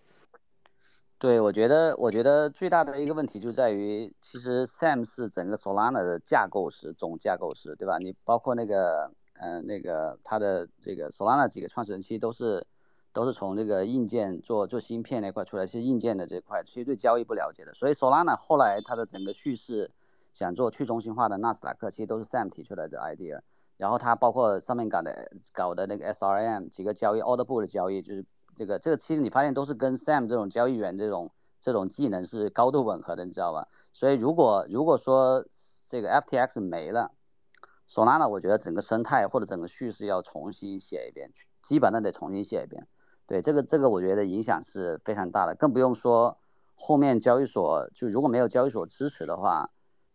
[1.20, 7.98] 对，我觉得，我觉得最大的一个问题就在于，其实 Sam 是整个 Solana 的架构师，总架构师，对吧？
[7.98, 12.66] 你包括那个，嗯，那个他的这个 Solana 几个创始人，其实都是
[13.12, 17.74] 都是从这个硬件做做芯片那块出来，其实硬件的这块其实对交易不了解的。
[17.74, 19.92] 所以 Solana 后来它的整个叙事
[20.32, 23.42] 想做去中心化的纳斯达克，其实都是 Sam 提出来的 idea。
[23.76, 28.24] 然后他包括上面搞的搞的那个 SRM 几个交易 Order Book 的交易，就是。
[28.60, 31.32] 这个这个其实你发现都是跟 Sam 这种交易员这种
[31.62, 33.70] 这种技能是高度吻合的，你知道吧？
[33.94, 35.46] 所以如果如果说
[35.86, 37.14] 这个 FTX 没了
[37.88, 41.32] ，Solana 我觉得整个生态或者整个叙事要重新写一遍，
[41.64, 42.86] 基本上得重新写一遍。
[43.26, 46.38] 对这个这个我觉得影响是非常大的，更不用说
[46.76, 49.72] 后面交易所就如果没有交易所支持的话，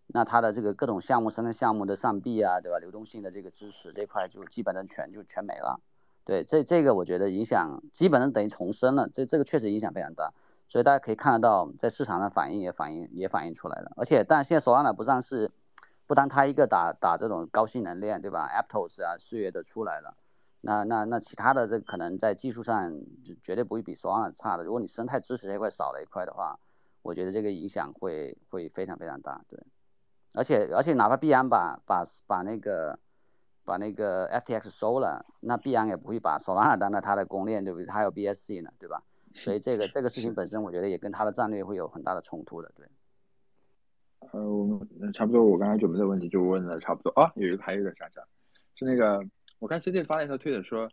[0.09, 2.79] 那它的这个各种项目生态项目的上币啊，对吧？
[2.79, 5.81] 流动性的这个支持这块就基本上全就全没了。
[6.25, 10.33] 对，这这个我觉得影响基本上等于重生了，这这个确实影响非常大，
[10.71, 13.93] 所以大家可以看得到，在市场上反应也反映也反映出来了。
[13.99, 15.51] 而且，但现在 Solana 不上市，
[16.07, 20.17] 不单它一个打打这种高性能链，对吧？Aptos 啊，四月都出来了，
[20.63, 22.91] 那那那其他的这可能在技术上
[23.23, 24.65] 就绝对不会比 Solana 差的。
[24.65, 26.59] 如果你生态支持这块少了一块的话，
[27.03, 29.43] 我觉得这个影响会会非常非常大。
[29.47, 29.63] 对，
[30.33, 32.99] 而且而且哪怕币安把把把那个。
[33.65, 37.87] 把那个 FTX 收了，那必然也不会把 Solana 当做它的公链，对不对？
[37.87, 39.03] 它有 BSC 呢，对吧？
[39.35, 42.87] 所以这个这个事情本身，我觉得也跟它的战略会有很大的冲突的，对。
[44.33, 44.65] 呃，我
[44.99, 47.33] 们差不多，我刚才准备的问题就问了差不多啊。
[47.35, 48.23] 有一个还有一个想想，
[48.75, 49.21] 是那个
[49.59, 50.89] 我看 CJ 发了一条推特说，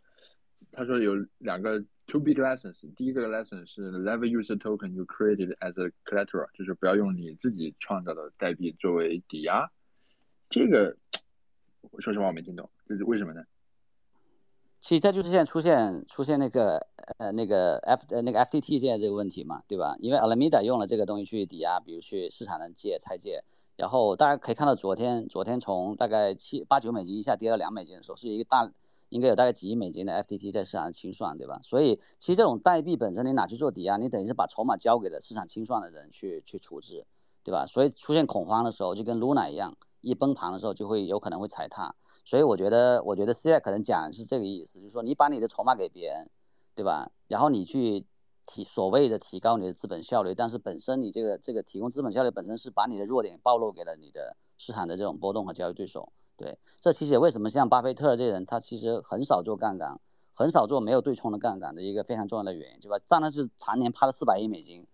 [0.72, 9.70] 他说有两个 two big lessons，第一个 lesson 是 never use a token you created as a collateral，就是不要用你自己创造的代币作为抵押，
[10.48, 10.96] 这个。
[11.90, 13.42] 我说实话，我没听懂，这是为什么呢？
[14.80, 16.86] 其实它就是现在出现出现那个
[17.18, 19.94] 呃那个 F 呃那个 FTT 现在这个问题嘛，对吧？
[20.00, 23.44] 因为 Alameda 用了这个东西去抵押，比如去市场上借拆借，
[23.76, 28.72] 然后大家可以看到昨天昨天从大概七八九美金一下跌到两美金的时候，是一个大
[29.10, 31.60] 应该有大概几亿美金的 FTT 在市场上清算，对吧？
[31.62, 37.06] 所以其实这种代币本身你拿去做抵押，你等于是把筹码交给了市场清算的人去去处置，
[37.44, 37.66] 对吧？
[37.66, 39.76] 所以出现恐慌的时候，就跟 Luna 一样。
[40.02, 41.94] 一崩盘的时候，就会有可能会踩踏，
[42.24, 46.28] 所以我觉得，我觉得现在可能讲是这个意思，就是说你把你的筹码给别人，
[46.74, 47.08] 对吧？
[47.28, 48.04] 然后你去
[48.44, 56.12] 提所谓的提高你的资本效率，但是本身你这个这个提供资本效率本身是把你的弱点暴露给了你的市场的这种波动和交易对手。
[56.36, 60.00] 对，这其实也为什么像巴菲特这些人，他其实很少做杠杆，
[60.34, 62.98] 很少做没有对冲的杠杆的一个非常重要的原因，对吧？
[63.06, 64.88] 账单是常年趴了四百亿美金，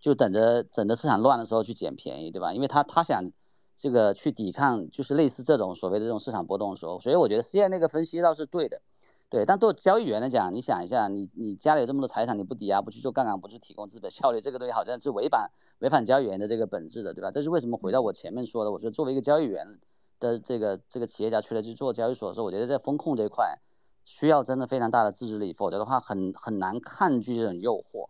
[0.00, 2.54] 就等着等着市场乱的时候去捡便宜，对吧？
[2.54, 3.30] 因为他他想。
[3.76, 8.80] 这个去抵抗就是类似这种所谓的这种市场波动的时候，所以我觉得现在那个分析倒是对的，
[9.28, 9.44] 对。
[9.44, 15.50] 但做交易员来讲，你想一下，你你家里有这么多财产，你不抵押，不去做杠杆，不去提供资本效率，这个东西好像是违反
[15.80, 17.32] 违反交易员的这个本质的，对吧？
[17.32, 17.76] 这是为什么？
[17.76, 19.80] 回到我前面说的，我说作为一个交易员
[20.20, 23.58] 的这个这个企业家出来去做交易所的时候，我觉得在风控这一块
[24.04, 28.08] 需要真的非常大的自制力，否则的话很很难抗拒这种诱惑，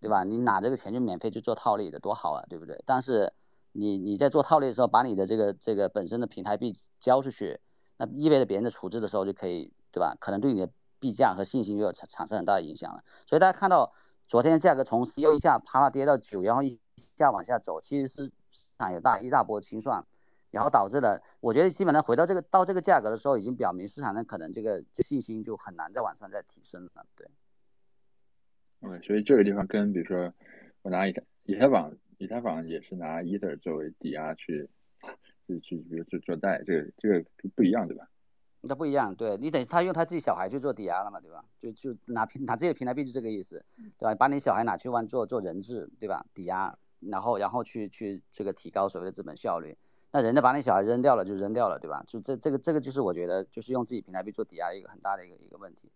[0.00, 0.24] 对吧？
[0.24, 2.82] 你拿这个钱就免费去做套利的多好啊，对不对？
[2.84, 3.32] 但是。
[3.76, 7.60] 你你在做套利的时候，把你的这个这个本身的平台币交出去，
[7.98, 10.16] 那意味着别人的处置的时候就可以，对吧？
[10.18, 13.04] 可能对你的币价和信心就有产产生很大的影响了。
[13.26, 13.92] 所以大家看到
[14.26, 16.80] 昨天价格从十一下啪啦跌到九，然后一
[17.16, 20.04] 下往下走，其实是市场有大一大波清算，
[20.50, 27.28] 然后导致了，我觉得基本上回到这个到这个价格的时候，已经表明市场上可能这个信心就很难再往上再提升了，对。
[28.80, 30.32] OK，所以这个地方跟比如说
[30.82, 31.92] 我拿以太以太坊。
[32.18, 34.68] 以太坊也是拿 Ether 作为抵押去，
[35.46, 38.08] 去去比如做做贷，这个这个不一样，对吧？
[38.62, 41.44] 那不一样，对你等于他用他自己小孩去做抵押了嘛，对吧？
[41.60, 43.64] 就就拿平拿这个平台币就这个意思，
[43.98, 44.14] 对吧？
[44.14, 46.26] 把你小孩拿去玩做做人质，对吧？
[46.34, 49.76] 抵押，然后然后去去这个提高所谓的资本效率。
[50.10, 52.02] 那人家把你小孩扔掉了就扔掉了，对吧？
[52.06, 55.92] 就这这个这个就是我觉得就是用自己平台币做抵押一个很大的一个一个问题，